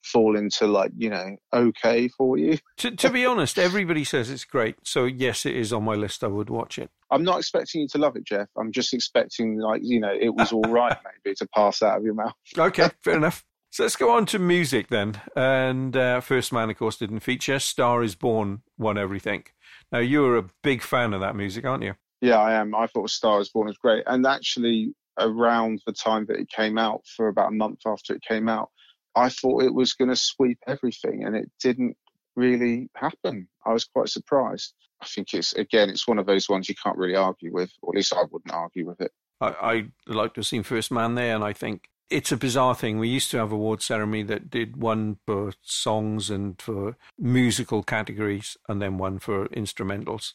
[0.04, 2.58] fall into like you know okay for you.
[2.78, 6.24] to, to be honest, everybody says it's great, so yes, it is on my list.
[6.24, 6.90] I would watch it.
[7.10, 8.48] I'm not expecting you to love it, Jeff.
[8.58, 12.04] I'm just expecting like you know it was all right maybe to pass out of
[12.04, 12.34] your mouth.
[12.56, 13.44] okay, fair enough.
[13.72, 15.22] So let's go on to music then.
[15.34, 17.58] And uh, First Man, of course, didn't feature.
[17.58, 19.44] Star is Born won everything.
[19.90, 21.94] Now, you're a big fan of that music, aren't you?
[22.20, 22.74] Yeah, I am.
[22.74, 24.04] I thought Star is Born was great.
[24.06, 28.20] And actually, around the time that it came out, for about a month after it
[28.20, 28.68] came out,
[29.16, 31.96] I thought it was going to sweep everything, and it didn't
[32.36, 33.48] really happen.
[33.64, 34.74] I was quite surprised.
[35.02, 37.94] I think it's, again, it's one of those ones you can't really argue with, or
[37.94, 39.12] at least I wouldn't argue with it.
[39.40, 42.74] I, I like to have seen First Man there, and I think it's a bizarre
[42.74, 42.98] thing.
[42.98, 48.56] We used to have award ceremony that did one for songs and for musical categories,
[48.68, 50.34] and then one for instrumentals.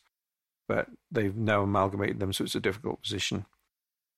[0.68, 3.46] But they've now amalgamated them, so it's a difficult position.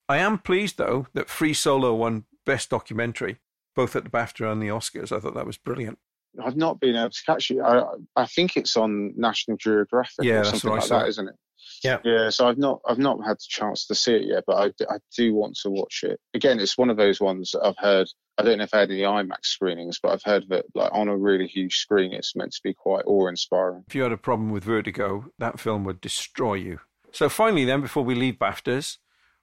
[0.08, 3.38] I am pleased though that Free Solo won Best Documentary,
[3.76, 5.16] both at the BAFTA and the Oscars.
[5.16, 6.00] I thought that was brilliant.
[6.44, 7.60] I've not been able to catch it.
[7.60, 7.84] I,
[8.16, 11.36] I think it's on National Geographic yeah, or something like that, isn't it?
[11.84, 12.30] Yeah, yeah.
[12.30, 14.98] So I've not I've not had the chance to see it yet, but I, I
[15.16, 16.20] do want to watch it.
[16.34, 18.08] Again, it's one of those ones that I've heard.
[18.38, 21.10] I don't know if I had any IMAX screenings, but I've heard that like on
[21.10, 23.84] a really huge screen, it's meant to be quite awe-inspiring.
[23.88, 26.80] If you had a problem with vertigo, that film would destroy you.
[27.12, 28.98] So finally, then, before we leave BAFTAs,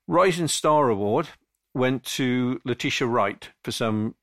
[0.06, 1.28] Rising Star Award
[1.74, 4.14] went to Letitia Wright for some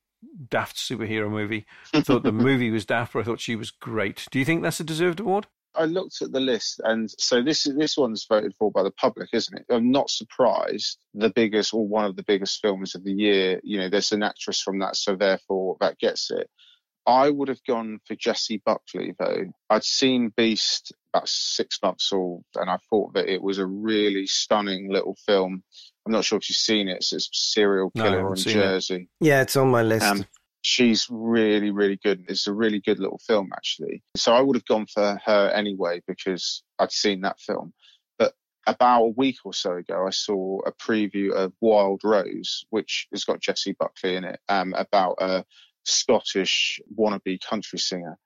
[0.48, 1.66] daft superhero movie.
[1.92, 4.26] I thought the movie was daft, but I thought she was great.
[4.30, 5.46] Do you think that's a deserved award?
[5.76, 9.30] I looked at the list, and so this this one's voted for by the public,
[9.32, 9.66] isn't it?
[9.70, 10.98] I'm not surprised.
[11.14, 13.60] The biggest or one of the biggest films of the year.
[13.62, 16.48] You know, there's an actress from that, so therefore that gets it.
[17.06, 19.44] I would have gone for Jessie Buckley though.
[19.68, 24.26] I'd seen Beast about six months old, and I thought that it was a really
[24.26, 25.62] stunning little film.
[26.06, 26.96] I'm not sure if you've seen it.
[26.96, 28.94] It's a serial killer no, in Jersey.
[28.94, 29.08] It.
[29.20, 30.06] Yeah, it's on my list.
[30.06, 30.24] Um,
[30.64, 32.24] she's really, really good.
[32.26, 34.02] It's a really good little film, actually.
[34.16, 37.74] So I would have gone for her anyway because I'd seen that film.
[38.18, 38.32] But
[38.66, 43.24] about a week or so ago, I saw a preview of Wild Rose, which has
[43.24, 45.44] got Jessie Buckley in it, um, about a
[45.84, 48.18] Scottish wannabe country singer.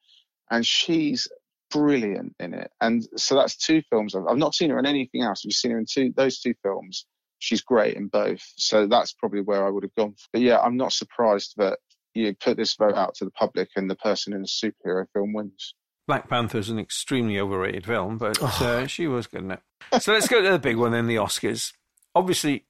[0.48, 1.27] And she's
[1.72, 2.70] brilliant in it.
[2.81, 4.14] And so that's two films.
[4.14, 5.42] I've, I've not seen her in anything else.
[5.44, 7.05] I've seen her in two, those two films.
[7.40, 8.42] She's great in both.
[8.57, 10.14] So that's probably where I would have gone.
[10.33, 11.79] But yeah, I'm not surprised that
[12.14, 15.33] you put this vote out to the public and the person in the superhero film
[15.33, 15.75] wins.
[16.07, 18.59] Black Panther is an extremely overrated film, but oh.
[18.62, 19.61] uh, she was good in it.
[20.01, 21.73] So let's go to the big one then, the Oscars.
[22.14, 22.64] Obviously,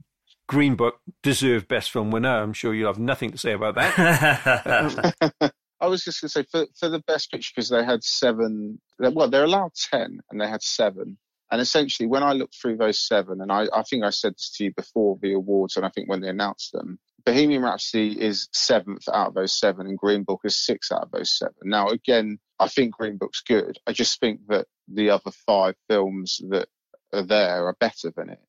[0.48, 2.42] Green Book deserved Best Film winner.
[2.42, 5.34] I'm sure you'll have nothing to say about that.
[5.80, 8.80] I was just going to say for, for the Best Picture, because they had seven,
[8.98, 11.18] well, they're allowed 10 and they had seven.
[11.50, 14.50] And essentially, when I looked through those seven, and I, I think I said this
[14.56, 16.98] to you before the awards, and I think when they announced them,
[17.28, 21.10] Bohemian Rhapsody is seventh out of those seven, and Green Book is six out of
[21.10, 21.54] those seven.
[21.62, 23.78] Now, again, I think Green Book's good.
[23.86, 26.68] I just think that the other five films that
[27.12, 28.40] are there are better than it.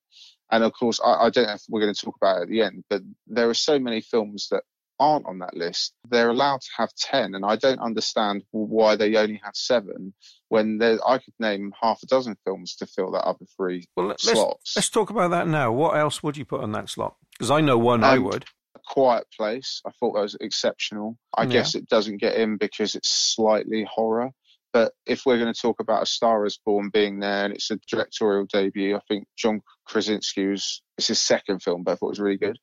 [0.50, 2.48] And of course, I, I don't know if we're going to talk about it at
[2.48, 4.63] the end, but there are so many films that
[4.98, 5.94] aren't on that list.
[6.10, 10.13] They're allowed to have 10, and I don't understand why they only have seven
[10.48, 14.24] when I could name half a dozen films to fill that other three well, let's,
[14.24, 14.78] slots.
[14.78, 15.74] Let's talk about that now.
[15.74, 17.18] What else would you put on that slot?
[17.38, 18.46] Because I know one um, I would.
[18.88, 19.82] Quiet Place.
[19.86, 21.17] I thought that was exceptional.
[21.36, 21.49] I yeah.
[21.49, 24.32] guess it doesn't get in because it's slightly horror.
[24.71, 27.71] But if we're going to talk about A Star is Born being there and it's
[27.71, 32.08] a directorial debut, I think John Krasinski was, it's his second film, but I thought
[32.08, 32.58] it was really good.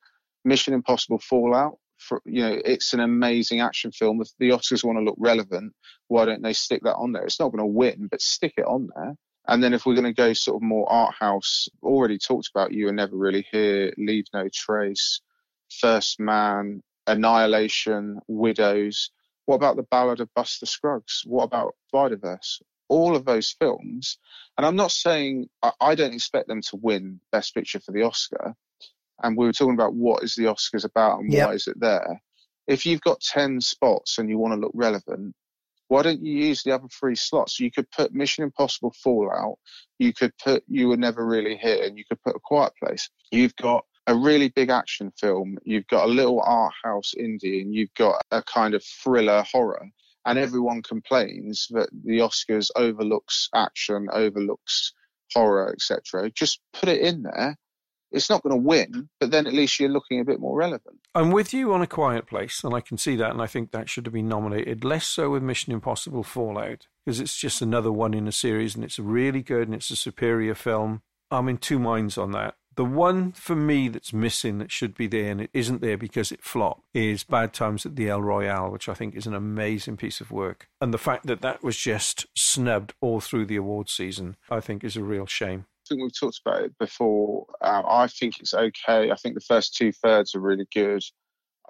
[0.45, 4.21] Mission Impossible Fallout for you know it's an amazing action film.
[4.21, 5.73] If the Oscars want to look relevant,
[6.09, 7.25] why don't they stick that on there?
[7.25, 9.15] It's not going to win, but stick it on there.
[9.49, 12.73] And then if we're going to go sort of more art house, already talked about
[12.73, 15.21] you and never really here, leave no trace,
[15.71, 19.11] First Man, Annihilation, Widows.
[19.47, 21.23] What about the Ballad of Buster Scruggs?
[21.25, 22.61] What about Spider-Verse?
[22.89, 24.19] All of those films,
[24.57, 28.03] and I'm not saying I, I don't expect them to win Best Picture for the
[28.03, 28.55] Oscar.
[29.23, 31.47] And we were talking about what is the Oscars about and Yep.
[31.49, 32.21] why is it there.
[32.69, 35.35] If you've got 10 spots and you want to look relevant,
[35.89, 37.59] why don't you use the other three slots?
[37.61, 39.59] You could put Mission Impossible Fallout,
[39.99, 43.09] you could put You Were Never Really Here, and you could put A Quiet Place.
[43.31, 47.75] You've got a really big action film, you've got a little art house indie, and
[47.75, 49.89] you've got a kind of thriller horror.
[50.25, 54.93] And everyone complains that the Oscars overlooks action, overlooks
[55.33, 56.31] horror, etc.
[56.31, 57.57] Just put it in there.
[58.13, 61.01] It's not going to win, but then at least you're looking a bit more relevant.
[61.15, 63.73] I'm with you on A Quiet Place, and I can see that, and I think
[63.73, 64.85] that should have been nominated.
[64.85, 68.85] Less so with Mission Impossible Fallout, because it's just another one in a series, and
[68.85, 71.03] it's really good, and it's a superior film.
[71.31, 72.55] I'm in two minds on that.
[72.77, 76.31] The one for me that's missing that should be there, and it isn't there because
[76.31, 79.97] it flopped, is Bad Times at the El Royale, which I think is an amazing
[79.97, 80.69] piece of work.
[80.79, 84.85] And the fact that that was just snubbed all through the award season, I think
[84.85, 85.65] is a real shame.
[85.87, 87.47] I think we've talked about it before.
[87.63, 89.11] Um, I think it's okay.
[89.11, 91.03] I think the first two thirds are really good.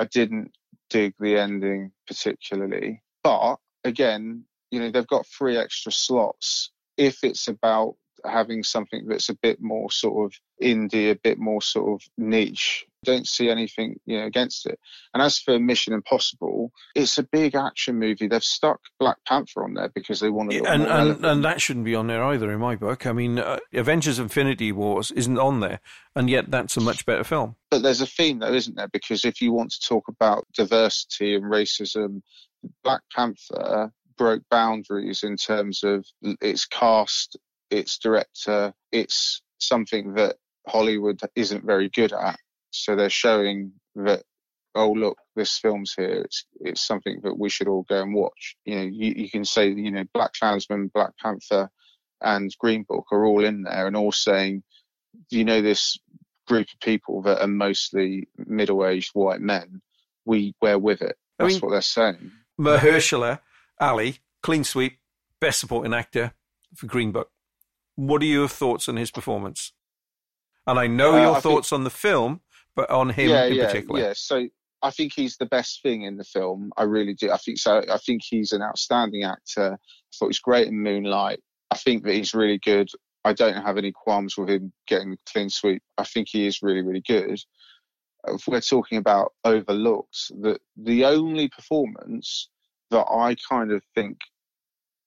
[0.00, 0.56] I didn't
[0.90, 6.72] dig the ending particularly, but again, you know, they've got three extra slots.
[6.96, 11.62] If it's about having something that's a bit more sort of indie, a bit more
[11.62, 14.78] sort of niche, don't see anything, you know, against it.
[15.14, 18.26] And as for Mission Impossible, it's a big action movie.
[18.26, 21.60] They've stuck Black Panther on there because they want to look and, and and that
[21.60, 23.06] shouldn't be on there either in my book.
[23.06, 25.80] I mean, uh, Avengers: Infinity Wars isn't on there,
[26.14, 27.56] and yet that's a much better film.
[27.70, 28.88] but there's a theme though, isn't there?
[28.88, 32.22] Because if you want to talk about diversity and racism,
[32.82, 36.04] Black Panther broke boundaries in terms of
[36.40, 37.36] its cast,
[37.70, 40.36] its director, it's something that
[40.68, 42.38] Hollywood isn't very good at.
[42.70, 44.22] So they're showing that
[44.76, 46.22] oh look, this film's here.
[46.24, 48.56] It's it's something that we should all go and watch.
[48.64, 51.70] You know, you, you can say you know Black Klansman, Black Panther,
[52.20, 54.62] and Green Book are all in there and all saying,
[55.30, 55.98] you know, this
[56.46, 59.80] group of people that are mostly middle-aged white men,
[60.24, 61.16] we we're with it.
[61.38, 62.30] I That's mean- what they're saying.
[62.60, 63.40] Mahershala
[63.80, 64.98] Ali, clean sweep,
[65.40, 66.32] best supporting actor
[66.74, 67.30] for Green Book.
[67.96, 69.72] What are your thoughts on his performance?
[70.66, 72.40] And I know Uh, your I think- thoughts on the film,
[72.74, 74.00] but on him yeah, in yeah, particular.
[74.00, 74.12] yeah.
[74.14, 74.48] So
[74.82, 76.72] I think he's the best thing in the film.
[76.76, 77.30] I really do.
[77.30, 77.82] I think so.
[77.90, 79.74] I think he's an outstanding actor.
[79.74, 81.40] I thought he's great in Moonlight.
[81.70, 82.88] I think that he's really good.
[83.24, 85.82] I don't have any qualms with him getting the clean sweep.
[85.98, 87.40] I think he is really, really good.
[88.28, 92.48] If we're talking about overlooked, the the only performance
[92.90, 94.18] that I kind of think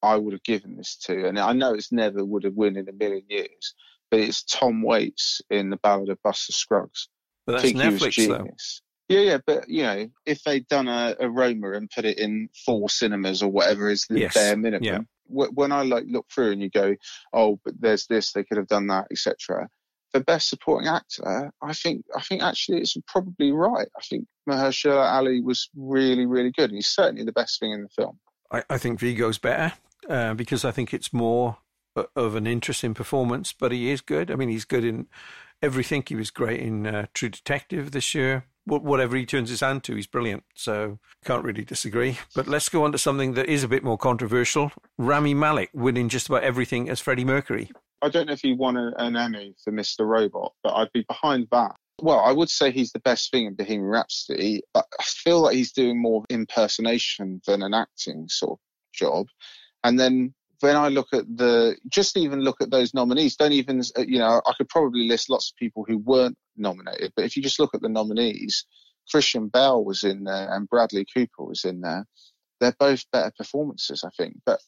[0.01, 2.89] I would have given this to, and I know it's never would have won in
[2.89, 3.73] a million years,
[4.11, 7.09] but it's Tom Waits in the Ballad of Buster Scruggs.
[7.45, 8.37] But I that's think he was Netflix, though.
[8.37, 8.81] genius.
[9.07, 12.49] Yeah, yeah, but you know, if they'd done a, a Roma and put it in
[12.65, 14.99] four cinemas or whatever is the Yes, bare minimum, yeah.
[15.25, 16.95] wh- when I like look through and you go,
[17.33, 19.67] oh, but there's this, they could have done that, etc.
[20.11, 23.87] For best supporting actor, I think I think actually it's probably right.
[23.97, 26.69] I think Mahershala Ali was really, really good.
[26.71, 28.19] He's certainly the best thing in the film.
[28.51, 29.73] I, I think Viggo's better
[30.07, 31.57] uh, because I think it's more
[32.15, 34.31] of an interesting performance, but he is good.
[34.31, 35.07] I mean, he's good in
[35.61, 36.03] everything.
[36.07, 38.45] He was great in uh, True Detective this year.
[38.65, 40.43] Wh- Whatever he turns his hand to, he's brilliant.
[40.55, 42.17] So can't really disagree.
[42.35, 44.71] But let's go on to something that is a bit more controversial.
[44.97, 47.71] Rami Malek winning just about everything as Freddie Mercury.
[48.01, 50.07] I don't know if he won an Emmy for Mr.
[50.07, 51.75] Robot, but I'd be behind that.
[52.01, 55.55] Well, I would say he's the best thing in Bohemian Rhapsody, but I feel like
[55.55, 58.59] he's doing more impersonation than an acting sort of
[58.93, 59.27] job.
[59.83, 63.81] And then when I look at the, just even look at those nominees, don't even,
[63.97, 67.35] uh, you know, I could probably list lots of people who weren't nominated, but if
[67.37, 68.65] you just look at the nominees,
[69.09, 72.05] Christian Bale was in there and Bradley Cooper was in there.
[72.59, 74.37] They're both better performances, I think.
[74.45, 74.59] But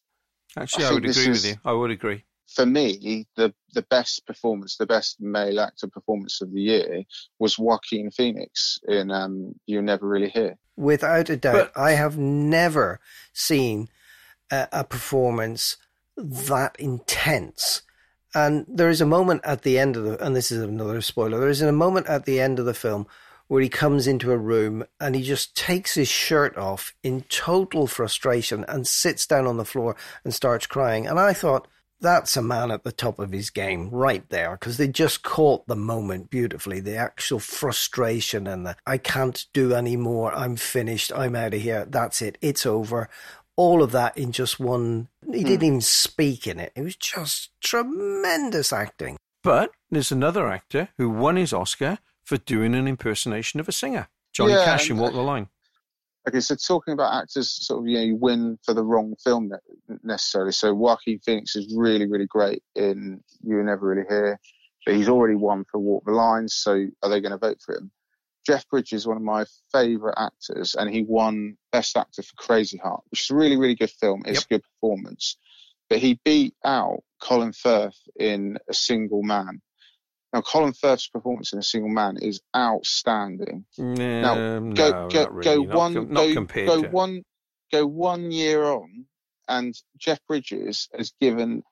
[0.58, 1.56] Actually, I I, would agree is- with you.
[1.66, 2.24] I would agree.
[2.56, 7.04] for me, the the best performance, the best male actor performance of the year
[7.40, 10.58] was Joaquin Phoenix in um, You Never Really Here.
[10.76, 13.00] Without a doubt, But- I have never
[13.34, 13.90] seen
[14.52, 15.78] a, a performance
[16.18, 17.82] that intense.
[18.34, 21.40] And there is a moment at the end of the, and this is another spoiler,
[21.40, 23.08] there is a moment at the end of the film
[23.48, 27.86] where he comes into a room and he just takes his shirt off in total
[27.86, 31.06] frustration and sits down on the floor and starts crying.
[31.06, 31.68] And I thought,
[32.02, 35.68] that's a man at the top of his game right there because they just caught
[35.68, 36.80] the moment beautifully.
[36.80, 40.34] The actual frustration and the I can't do anymore.
[40.34, 41.12] I'm finished.
[41.16, 41.86] I'm out of here.
[41.86, 42.38] That's it.
[42.42, 43.08] It's over.
[43.58, 45.10] All of that in just one.
[45.26, 45.66] He didn't hmm.
[45.66, 46.72] even speak in it.
[46.76, 49.18] It was just tremendous acting.
[49.44, 54.08] But there's another actor who won his Oscar for doing an impersonation of a singer.
[54.34, 55.50] Johnny Yeah, Cash in and- Walk the Line.
[56.26, 59.16] Uh, okay, so talking about actors, sort of, you know, you win for the wrong
[59.24, 60.52] film ne- necessarily.
[60.52, 64.40] So Joaquin Phoenix is really, really great in You Were Never Really Here,
[64.86, 66.48] but he's already won for Walk the Line.
[66.48, 67.92] So are they going to vote for him?
[68.46, 72.78] Jeff Bridges is one of my favourite actors, and he won Best Actor for Crazy
[72.78, 74.24] Heart, which is a really, really good film.
[74.26, 74.44] It's Yep.
[74.44, 75.38] a good performance,
[75.90, 79.62] but he beat out Colin Firth in A Single Man.
[80.34, 85.26] Now, Colin Firth's performance in A Single Man is outstanding Now, go no, go go
[85.30, 85.66] really.
[85.66, 87.24] Not one not go, go one
[87.72, 89.06] go one year on
[89.48, 91.64] and Jeff Bridges has given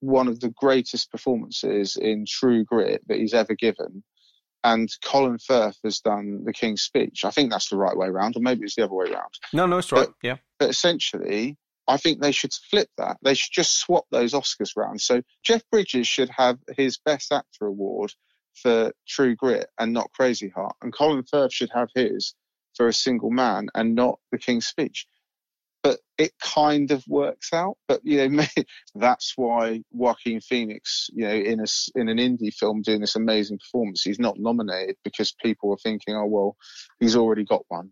[0.00, 4.04] one of the greatest performances in True Grit that he's ever given.
[4.64, 7.24] And Colin Firth has done the King's Speech.
[7.24, 9.30] I think that's the right way around, or maybe it's the other way around.
[9.52, 10.08] No, no, it's right.
[10.22, 10.36] yeah.
[10.58, 11.56] But essentially,
[11.88, 13.16] I think they should flip that.
[13.22, 15.00] They should just swap those Oscars round.
[15.00, 18.12] So Jeff Bridges should have his Best Actor award
[18.54, 22.34] for True Grit and not Crazy Heart, and Colin Firth should have his
[22.76, 25.06] for A Single Man and not The King's Speech.
[25.82, 27.76] But it kind of works out.
[27.88, 28.44] But you know,
[28.94, 31.66] that's why Joaquin Phoenix, you know, in a
[31.98, 36.14] in an indie film doing this amazing performance, he's not nominated because people are thinking,
[36.14, 36.56] oh well,
[37.00, 37.90] he's already got one.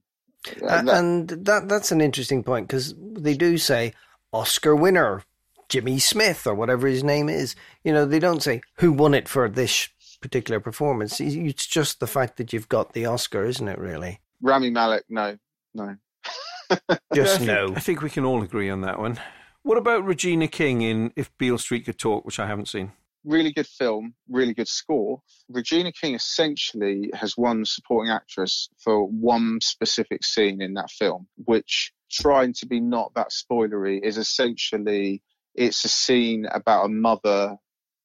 [0.63, 3.93] And that- and that that's an interesting point because they do say
[4.33, 5.23] Oscar winner
[5.69, 7.55] Jimmy Smith or whatever his name is.
[7.85, 9.89] You know, they don't say who won it for this
[10.21, 11.21] particular performance.
[11.21, 13.79] It's just the fact that you've got the Oscar, isn't it?
[13.79, 15.39] Really, Rami Malek, no,
[15.75, 15.97] no.
[17.15, 17.73] Just I think, no.
[17.75, 19.19] I think we can all agree on that one.
[19.63, 22.93] What about Regina King in If Beale Street Could Talk, which I haven't seen?
[23.25, 25.21] really good film, really good score.
[25.49, 31.93] Regina King essentially has won supporting actress for one specific scene in that film, which
[32.11, 35.23] trying to be not that spoilery is essentially
[35.55, 37.57] it's a scene about a mother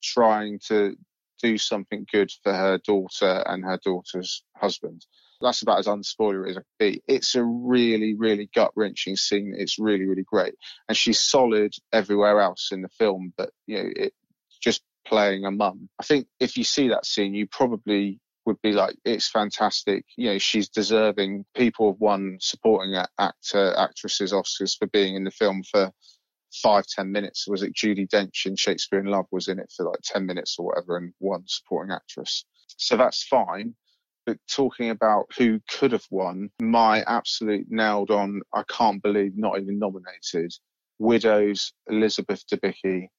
[0.03, 0.95] trying to
[1.41, 5.05] do something good for her daughter and her daughter's husband.
[5.41, 7.01] That's about as unspoilery as I can be.
[7.07, 9.53] It's a really, really gut wrenching scene.
[9.57, 10.55] It's really, really great.
[10.87, 14.13] And she's solid everywhere else in the film, but you know, it
[14.61, 15.89] just playing a mum.
[15.99, 20.05] I think if you see that scene, you probably would be like, it's fantastic.
[20.17, 21.45] You know, she's deserving.
[21.55, 25.91] People have won supporting actor, actresses Oscars for being in the film for
[26.61, 27.47] five, ten minutes.
[27.47, 30.55] Was it Judi Dench in Shakespeare in Love was in it for like 10 minutes
[30.57, 32.45] or whatever and won supporting actress.
[32.77, 33.75] So that's fine.
[34.25, 39.59] But talking about who could have won, my absolute nailed on, I can't believe not
[39.59, 40.53] even nominated.
[40.99, 43.09] Widows, Elizabeth Debicki.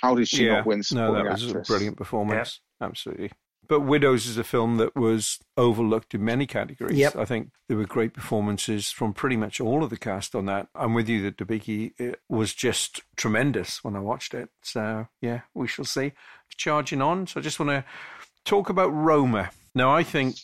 [0.00, 1.68] How did she not win no, supporting that was actress?
[1.68, 2.60] a brilliant performance.
[2.80, 3.30] Absolutely.
[3.68, 6.98] But Widows is a film that was overlooked in many categories.
[6.98, 7.16] Yep.
[7.16, 10.66] I think there were great performances from pretty much all of the cast on that.
[10.74, 14.50] I'm with you that Debicki it was just tremendous when I watched it.
[14.62, 16.12] So, yeah, we shall see.
[16.56, 17.26] Charging on.
[17.26, 17.84] So I just want to
[18.44, 19.50] talk about Roma.
[19.74, 20.36] Now, I think,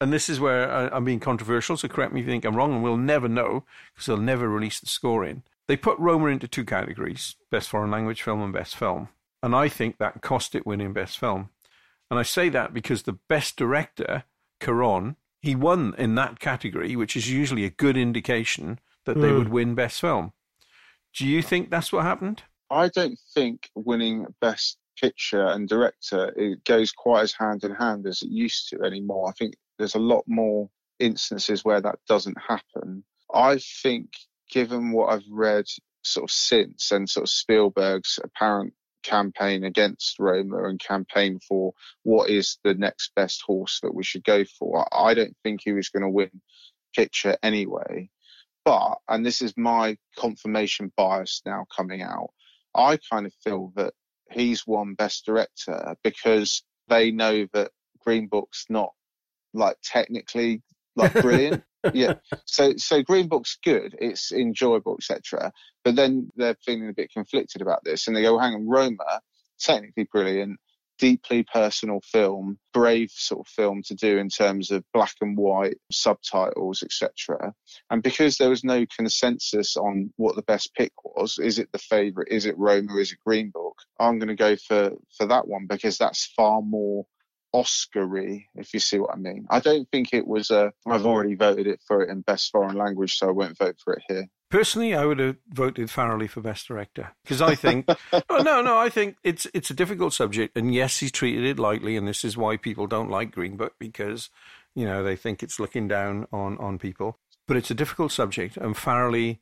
[0.00, 2.56] and this is where I, I'm being controversial, so correct me if you think I'm
[2.56, 5.42] wrong, and we'll never know because they'll never release the score in.
[5.68, 9.08] They put Roma into two categories Best Foreign Language Film and Best Film.
[9.42, 11.50] And I think that cost it winning Best Film.
[12.10, 14.24] And I say that because the Best Director,
[14.60, 19.38] Cuarón, he won in that category, which is usually a good indication that they Hmm.
[19.38, 20.32] would win Best Film.
[21.14, 22.42] Do you think that's what happened?
[22.70, 28.06] I don't think winning Best Picture and Director it goes quite as hand in hand
[28.06, 29.28] as it used to anymore.
[29.28, 30.68] I think there's a lot more
[30.98, 33.04] instances where that doesn't happen.
[33.32, 34.10] I think,
[34.50, 35.66] given what I've read
[36.02, 41.72] sort of since and sort of Spielberg's apparent campaign against Roma and campaign for
[42.02, 45.72] what is the next best horse that we should go for, I don't think he
[45.72, 46.30] was going to win
[46.94, 48.10] picture anyway.
[48.64, 52.30] But, and this is my confirmation bias now coming out,
[52.74, 53.94] I kind of feel that
[54.30, 57.70] he's won Best Director because they know that
[58.04, 58.90] Green Book's not
[59.56, 60.62] like technically
[60.96, 61.62] like brilliant.
[61.92, 62.14] yeah.
[62.46, 65.52] So so Green Book's good, it's enjoyable, etc.
[65.84, 69.20] But then they're feeling a bit conflicted about this, and they go, "Hang on, Roma,
[69.60, 70.58] technically brilliant."
[70.98, 75.76] Deeply personal film, brave sort of film to do in terms of black and white
[75.92, 77.52] subtitles, etc.
[77.90, 81.78] And because there was no consensus on what the best pick was, is it the
[81.78, 82.32] favourite?
[82.32, 82.96] Is it Roma?
[82.96, 83.76] Is it Green Book?
[84.00, 87.04] I'm going to go for for that one because that's far more
[87.56, 89.46] Oscar-y, if you see what I mean.
[89.48, 90.72] I don't think it was a.
[90.86, 93.94] I've already voted it for it in best foreign language, so I won't vote for
[93.94, 94.26] it here.
[94.50, 98.76] Personally, I would have voted Farrelly for best director because I think, oh, no, no,
[98.76, 102.24] I think it's it's a difficult subject, and yes, he's treated it lightly, and this
[102.24, 104.28] is why people don't like Green Book because
[104.74, 107.18] you know they think it's looking down on on people.
[107.48, 109.38] But it's a difficult subject, and Farrelly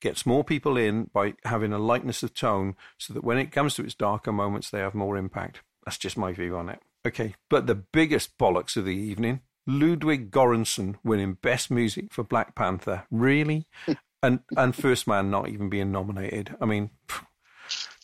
[0.00, 3.74] gets more people in by having a lightness of tone, so that when it comes
[3.74, 5.62] to its darker moments, they have more impact.
[5.84, 6.80] That's just my view on it.
[7.06, 12.56] Okay, but the biggest bollocks of the evening Ludwig Göransson winning Best Music for Black
[12.56, 13.04] Panther.
[13.12, 13.68] Really?
[14.24, 16.56] and and First Man not even being nominated.
[16.60, 16.90] I mean,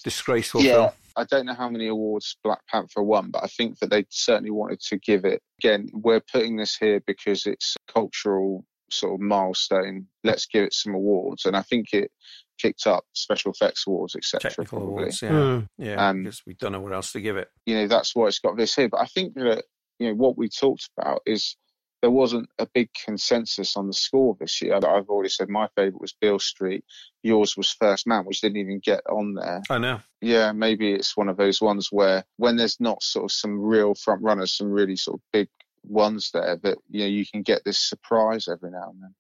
[0.05, 0.91] disgraceful yeah, film.
[1.17, 4.53] I don't know how many awards Black Panther won, but I think that they certainly
[4.53, 5.43] wanted to give it.
[5.59, 10.07] Again, we're putting this here because it's a cultural sort of milestone.
[10.23, 12.13] Let's give it some awards, and I think it
[12.61, 14.51] picked up special effects awards, etc.
[14.51, 14.95] Technical probably.
[15.03, 15.67] awards, yeah, Mm.
[15.79, 16.09] yeah.
[16.09, 17.49] Um, because we don't know what else to give it.
[17.67, 18.89] you know that's why it's got this here.
[18.89, 19.65] But I think that
[19.99, 21.57] you know what we talked about is
[22.01, 24.75] there wasn't a big consensus on the score this year.
[24.75, 26.85] I've already said my favourite was Beale Street.
[27.23, 29.63] Yours was First Man, which didn't even get on there.
[29.71, 30.01] I know.
[30.21, 33.95] Yeah, maybe it's one of those ones where when there's not sort of some real
[33.95, 35.49] front runners, some really sort of big
[35.85, 39.15] ones there, that you know you can get this surprise every now and then.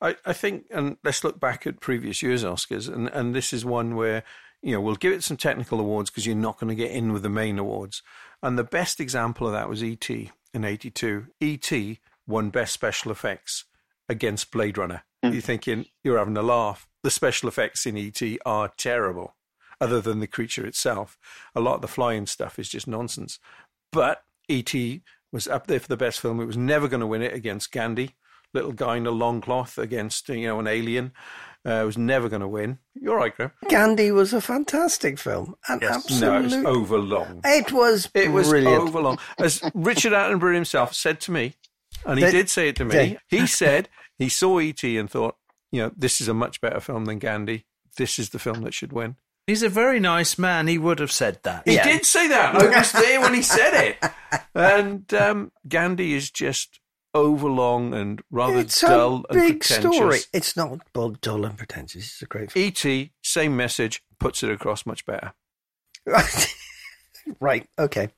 [0.00, 3.64] I, I think, and let's look back at previous years' Oscars, and, and this is
[3.64, 4.22] one where,
[4.62, 7.12] you know, we'll give it some technical awards because you're not going to get in
[7.12, 8.02] with the main awards.
[8.42, 10.30] And the best example of that was E.T.
[10.54, 11.26] in 82.
[11.40, 11.98] E.T.
[12.26, 13.64] won Best Special Effects
[14.08, 15.04] against Blade Runner.
[15.24, 15.32] Mm.
[15.32, 16.86] You're thinking, you're having a laugh.
[17.02, 18.38] The special effects in E.T.
[18.46, 19.36] are terrible,
[19.80, 21.18] other than the creature itself.
[21.54, 23.38] A lot of the flying stuff is just nonsense.
[23.92, 25.02] But E.T.
[25.30, 26.40] was up there for the best film.
[26.40, 28.14] It was never going to win it against Gandhi
[28.54, 31.12] little guy in a long cloth against you know an alien
[31.64, 32.78] uh, was never going to win.
[32.94, 33.52] You're right, Graham.
[33.68, 35.54] Gandhi was a fantastic film.
[35.68, 36.20] An Yes.
[36.20, 36.58] No, absolute.
[36.60, 37.40] it's overlong.
[37.44, 38.82] It was It was brilliant.
[38.82, 39.18] overlong.
[39.38, 41.54] As Richard Attenborough himself said to me,
[42.06, 42.94] and he They- did say it to me.
[42.94, 43.88] they- He said
[44.18, 44.96] he saw E.T.
[44.98, 45.36] and thought,
[45.72, 47.66] you know, this is a much better film than Gandhi.
[47.96, 49.16] This is the film that should win.
[49.46, 50.66] He's a very nice man.
[50.66, 51.62] He would have said that.
[51.66, 51.84] He Yeah.
[51.84, 52.54] did say that.
[52.54, 54.10] I was there when he said it.
[54.54, 56.79] And um, Gandhi is just
[57.14, 59.96] overlong and rather it's dull a and big pretentious.
[59.96, 60.18] story.
[60.32, 62.04] It's not well, dull and pretentious.
[62.04, 62.66] It's a great film.
[62.66, 65.32] E.T., same message, puts it across much better.
[67.40, 67.66] right.
[67.78, 68.08] Okay.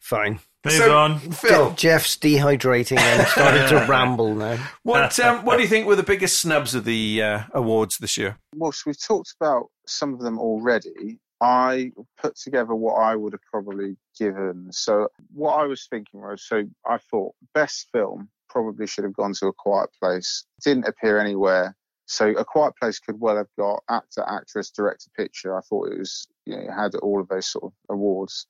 [0.00, 0.40] Fine.
[0.64, 1.18] Move So- on.
[1.20, 4.58] Phil, Je- Jeff's dehydrating and starting to ramble now.
[4.82, 8.16] what um, what do you think were the biggest snubs of the uh, awards this
[8.16, 8.38] year?
[8.54, 11.18] Well, so we've talked about some of them already.
[11.40, 14.72] I put together what I would have probably given.
[14.72, 19.32] So what I was thinking was, so I thought best film probably should have gone
[19.34, 20.44] to A Quiet Place.
[20.62, 21.76] Didn't appear anywhere.
[22.06, 25.56] So A Quiet Place could well have got actor, actress, director, picture.
[25.56, 28.46] I thought it was, you know, it had all of those sort of awards.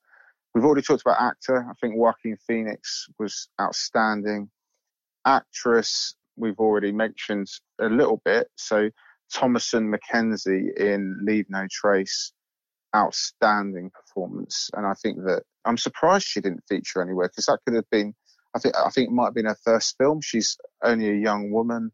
[0.55, 1.67] We've already talked about actor.
[1.69, 4.49] I think Joaquin Phoenix was outstanding.
[5.25, 7.47] Actress, we've already mentioned
[7.79, 8.47] a little bit.
[8.55, 8.89] So
[9.33, 12.31] Thomasin McKenzie in Leave No Trace,
[12.95, 14.69] outstanding performance.
[14.73, 18.15] And I think that I'm surprised she didn't feature anywhere because that could have been,
[18.55, 20.21] I think, I think it might have been her first film.
[20.21, 21.91] She's only a young woman.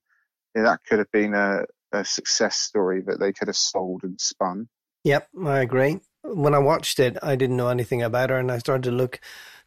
[0.55, 4.19] Yeah, that could have been a, a success story that they could have sold and
[4.19, 4.69] spun.
[5.03, 5.99] Yep, I agree.
[6.23, 9.19] When I watched it, I didn't know anything about her, and I started to look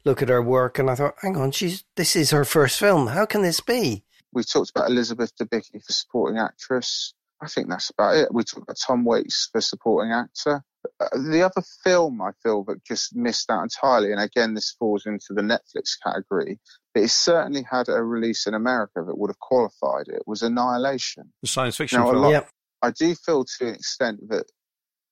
[0.04, 3.08] look at her work, and I thought, "Hang on, she's this is her first film.
[3.08, 7.14] How can this be?" We talked about Elizabeth Debicki for supporting actress.
[7.40, 8.34] I think that's about it.
[8.34, 10.64] We talked about Tom Waits for supporting actor.
[11.00, 15.06] Uh, the other film I feel that just missed out entirely, and again, this falls
[15.06, 16.58] into the Netflix category,
[16.94, 21.32] but it certainly had a release in America that would have qualified it, was Annihilation.
[21.42, 22.22] The science fiction Now, film.
[22.22, 22.50] lot- Yep.
[22.82, 24.46] I do feel to an extent that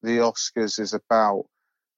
[0.03, 1.47] the Oscars is about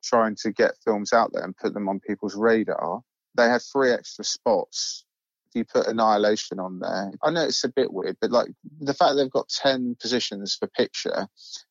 [0.03, 3.01] trying to get films out there and put them on people's radar.
[3.37, 5.05] They had three extra spots.
[5.49, 8.49] If you put Annihilation on there, I know it's a bit weird, but like
[8.81, 11.27] the fact they've got 10 positions for picture,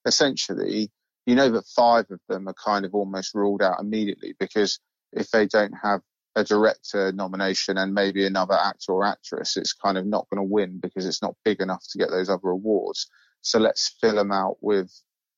[0.06, 0.92] essentially,
[1.28, 4.80] you know that five of them are kind of almost ruled out immediately because
[5.12, 6.02] if they don't have
[6.36, 10.52] a director nomination and maybe another actor or actress, it's kind of not going to
[10.52, 13.08] win because it's not big enough to get those other awards.
[13.42, 14.90] So let's fill them out with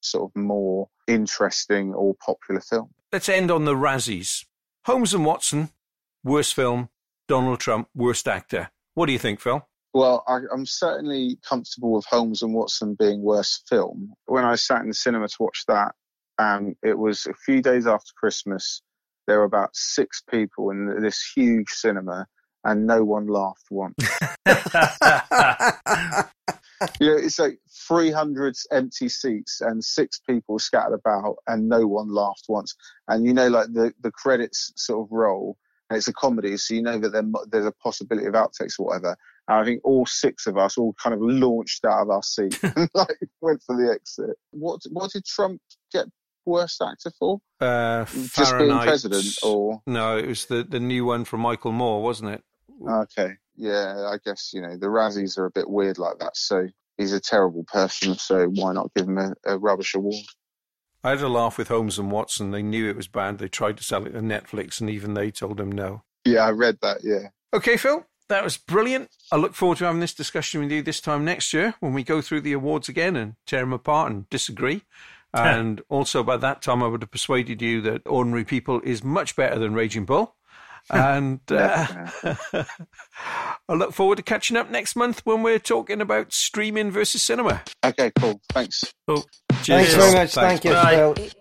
[0.02, 2.92] sort of more interesting or popular film.
[3.12, 4.46] Let's end on the Razzies.
[4.86, 5.70] Holmes and Watson,
[6.24, 6.90] worst film.
[7.28, 8.72] Donald Trump, worst actor.
[8.96, 9.68] What do you think, Phil?
[9.94, 14.14] Well, I, I'm certainly comfortable with Holmes and Watson being worst film.
[14.26, 15.94] When I sat in the cinema to watch that,
[16.38, 18.82] um, it was a few days after Christmas.
[19.28, 22.28] There were about six people in this huge cinema,
[22.64, 23.96] and no one laughed once.
[27.00, 32.14] you know, it's like 300 empty seats and six people scattered about, and no one
[32.14, 32.76] laughed once.
[33.08, 35.58] And you know, like the the credits sort of roll,
[35.90, 38.88] and it's a comedy, so you know that there, there's a possibility of outtakes or
[38.88, 39.18] whatever.
[39.48, 42.60] And I think all six of us all kind of launched out of our seat
[42.62, 44.38] and like went for the exit.
[44.52, 45.62] What what did Trump
[45.92, 46.06] get
[46.46, 47.40] worst actor for?
[47.60, 52.02] Uh, Just being president, or no, it was the the new one from Michael Moore,
[52.02, 52.44] wasn't it?
[52.88, 56.38] okay, yeah, I guess you know the Razzies are a bit weird like that.
[56.38, 56.68] So
[56.98, 60.16] he's a terrible person, so why not give him a, a rubbish award?
[61.04, 62.52] I had a laugh with Holmes and Watson.
[62.52, 63.38] They knew it was bad.
[63.38, 66.04] They tried to sell it to Netflix, and even they told him no.
[66.26, 67.00] Yeah, I read that.
[67.04, 67.30] Yeah.
[67.54, 69.10] Okay, Phil, that was brilliant.
[69.32, 72.04] I look forward to having this discussion with you this time next year when we
[72.04, 74.84] go through the awards again and tear them apart and disagree.
[75.32, 79.36] And also, by that time, I would have persuaded you that Ordinary People is much
[79.36, 80.36] better than Raging Bull.
[80.90, 82.06] And uh,
[83.70, 87.62] I look forward to catching up next month when we're talking about streaming versus cinema.
[87.84, 88.42] Okay, cool.
[88.50, 88.84] Thanks.
[89.08, 90.34] Oh, Thanks very much.
[90.34, 90.96] Thank you, Bye.
[90.96, 91.14] Phil.
[91.18, 91.36] It